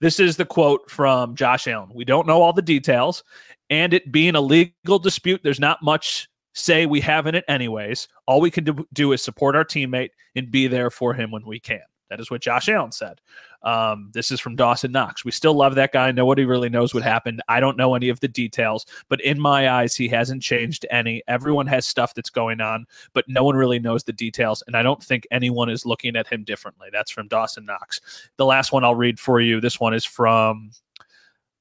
This 0.00 0.18
is 0.18 0.36
the 0.36 0.44
quote 0.44 0.90
from 0.90 1.34
Josh 1.36 1.68
Allen. 1.68 1.90
We 1.94 2.04
don't 2.04 2.26
know 2.26 2.40
all 2.40 2.54
the 2.54 2.62
details, 2.62 3.22
and 3.68 3.92
it 3.92 4.10
being 4.10 4.34
a 4.34 4.40
legal 4.40 4.98
dispute, 4.98 5.42
there's 5.44 5.60
not 5.60 5.82
much 5.82 6.28
say 6.54 6.86
we 6.86 7.00
have 7.02 7.26
in 7.26 7.34
it 7.34 7.44
anyways. 7.48 8.08
All 8.26 8.40
we 8.40 8.50
can 8.50 8.64
do, 8.64 8.86
do 8.94 9.12
is 9.12 9.22
support 9.22 9.54
our 9.54 9.64
teammate 9.64 10.10
and 10.34 10.50
be 10.50 10.66
there 10.68 10.90
for 10.90 11.12
him 11.12 11.30
when 11.30 11.44
we 11.44 11.60
can. 11.60 11.82
That 12.10 12.20
is 12.20 12.30
what 12.30 12.42
Josh 12.42 12.68
Allen 12.68 12.92
said. 12.92 13.20
Um, 13.62 14.10
this 14.12 14.30
is 14.30 14.40
from 14.40 14.56
Dawson 14.56 14.90
Knox. 14.90 15.24
We 15.24 15.30
still 15.30 15.54
love 15.54 15.76
that 15.76 15.92
guy. 15.92 16.10
Nobody 16.10 16.44
really 16.44 16.68
knows 16.68 16.92
what 16.92 17.02
happened. 17.02 17.40
I 17.48 17.60
don't 17.60 17.76
know 17.76 17.94
any 17.94 18.08
of 18.08 18.18
the 18.20 18.28
details, 18.28 18.84
but 19.08 19.20
in 19.20 19.38
my 19.38 19.70
eyes, 19.70 19.94
he 19.94 20.08
hasn't 20.08 20.42
changed 20.42 20.84
any. 20.90 21.22
Everyone 21.28 21.66
has 21.68 21.86
stuff 21.86 22.12
that's 22.14 22.30
going 22.30 22.60
on, 22.60 22.86
but 23.12 23.28
no 23.28 23.44
one 23.44 23.56
really 23.56 23.78
knows 23.78 24.02
the 24.02 24.12
details. 24.12 24.62
And 24.66 24.76
I 24.76 24.82
don't 24.82 25.02
think 25.02 25.26
anyone 25.30 25.70
is 25.70 25.86
looking 25.86 26.16
at 26.16 26.26
him 26.26 26.42
differently. 26.42 26.88
That's 26.92 27.10
from 27.10 27.28
Dawson 27.28 27.64
Knox. 27.64 28.00
The 28.36 28.46
last 28.46 28.72
one 28.72 28.84
I'll 28.84 28.94
read 28.94 29.20
for 29.20 29.40
you. 29.40 29.60
This 29.60 29.78
one 29.78 29.94
is 29.94 30.04
from 30.04 30.72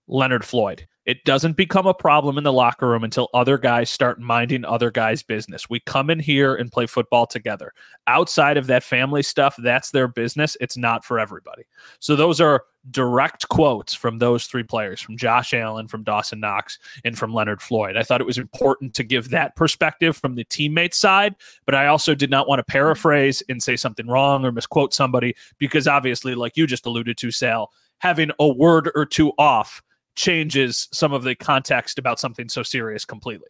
Leonard 0.07 0.43
Floyd. 0.43 0.87
It 1.09 1.25
doesn't 1.25 1.57
become 1.57 1.87
a 1.87 1.93
problem 1.95 2.37
in 2.37 2.43
the 2.43 2.53
locker 2.53 2.87
room 2.87 3.03
until 3.03 3.29
other 3.33 3.57
guys 3.57 3.89
start 3.89 4.19
minding 4.19 4.63
other 4.63 4.91
guys' 4.91 5.23
business. 5.23 5.67
We 5.67 5.79
come 5.79 6.11
in 6.11 6.19
here 6.19 6.53
and 6.53 6.71
play 6.71 6.85
football 6.85 7.25
together. 7.25 7.73
Outside 8.05 8.57
of 8.57 8.67
that 8.67 8.83
family 8.83 9.23
stuff, 9.23 9.55
that's 9.57 9.89
their 9.89 10.07
business. 10.07 10.55
It's 10.61 10.77
not 10.77 11.03
for 11.03 11.17
everybody. 11.17 11.63
So 11.97 12.15
those 12.15 12.39
are 12.39 12.65
direct 12.91 13.49
quotes 13.49 13.91
from 13.95 14.19
those 14.19 14.45
three 14.45 14.61
players 14.61 15.01
from 15.01 15.17
Josh 15.17 15.51
Allen, 15.51 15.87
from 15.87 16.03
Dawson 16.03 16.39
Knox, 16.39 16.77
and 17.03 17.17
from 17.17 17.33
Leonard 17.33 17.63
Floyd. 17.63 17.97
I 17.97 18.03
thought 18.03 18.21
it 18.21 18.27
was 18.27 18.37
important 18.37 18.93
to 18.93 19.03
give 19.03 19.31
that 19.31 19.55
perspective 19.55 20.15
from 20.15 20.35
the 20.35 20.45
teammate 20.45 20.93
side, 20.93 21.33
but 21.65 21.73
I 21.73 21.87
also 21.87 22.13
did 22.13 22.29
not 22.29 22.47
want 22.47 22.59
to 22.59 22.63
paraphrase 22.63 23.41
and 23.49 23.63
say 23.63 23.75
something 23.75 24.05
wrong 24.05 24.45
or 24.45 24.51
misquote 24.51 24.93
somebody 24.93 25.35
because 25.57 25.87
obviously, 25.87 26.35
like 26.35 26.55
you 26.55 26.67
just 26.67 26.85
alluded 26.85 27.17
to, 27.17 27.31
Sal, 27.31 27.71
having 27.97 28.29
a 28.39 28.47
word 28.47 28.91
or 28.93 29.07
two 29.07 29.31
off 29.39 29.81
changes 30.19 30.89
some 30.91 31.13
of 31.13 31.23
the 31.23 31.33
context 31.33 31.97
about 31.97 32.19
something 32.19 32.49
so 32.49 32.61
serious 32.61 33.05
completely. 33.05 33.47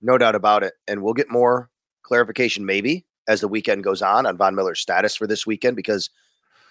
No 0.00 0.16
doubt 0.16 0.34
about 0.34 0.62
it. 0.62 0.72
And 0.88 1.02
we'll 1.02 1.12
get 1.12 1.30
more 1.30 1.68
clarification 2.02 2.64
maybe 2.64 3.04
as 3.28 3.42
the 3.42 3.48
weekend 3.48 3.84
goes 3.84 4.00
on 4.00 4.24
on 4.24 4.38
Von 4.38 4.54
Miller's 4.54 4.80
status 4.80 5.14
for 5.14 5.26
this 5.26 5.46
weekend 5.46 5.76
because 5.76 6.08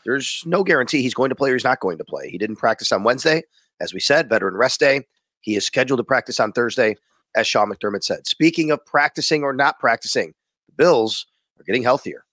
there's 0.03 0.41
no 0.47 0.63
guarantee 0.63 1.03
he's 1.03 1.13
going 1.13 1.29
to 1.29 1.35
play 1.35 1.51
or 1.51 1.53
he's 1.53 1.63
not 1.63 1.79
going 1.79 1.99
to 1.99 2.03
play. 2.03 2.27
He 2.27 2.39
didn't 2.39 2.55
practice 2.55 2.91
on 2.91 3.03
Wednesday, 3.03 3.43
as 3.79 3.93
we 3.93 3.99
said, 3.99 4.29
veteran 4.29 4.55
rest 4.55 4.79
day. 4.79 5.05
He 5.41 5.55
is 5.55 5.63
scheduled 5.63 5.99
to 5.99 6.03
practice 6.03 6.39
on 6.39 6.51
Thursday, 6.51 6.95
as 7.35 7.45
Sean 7.45 7.71
McDermott 7.71 8.03
said. 8.03 8.25
Speaking 8.25 8.71
of 8.71 8.83
practicing 8.83 9.43
or 9.43 9.53
not 9.53 9.77
practicing, 9.77 10.33
the 10.67 10.73
Bills 10.75 11.27
are 11.59 11.63
getting 11.63 11.83
healthier. 11.83 12.24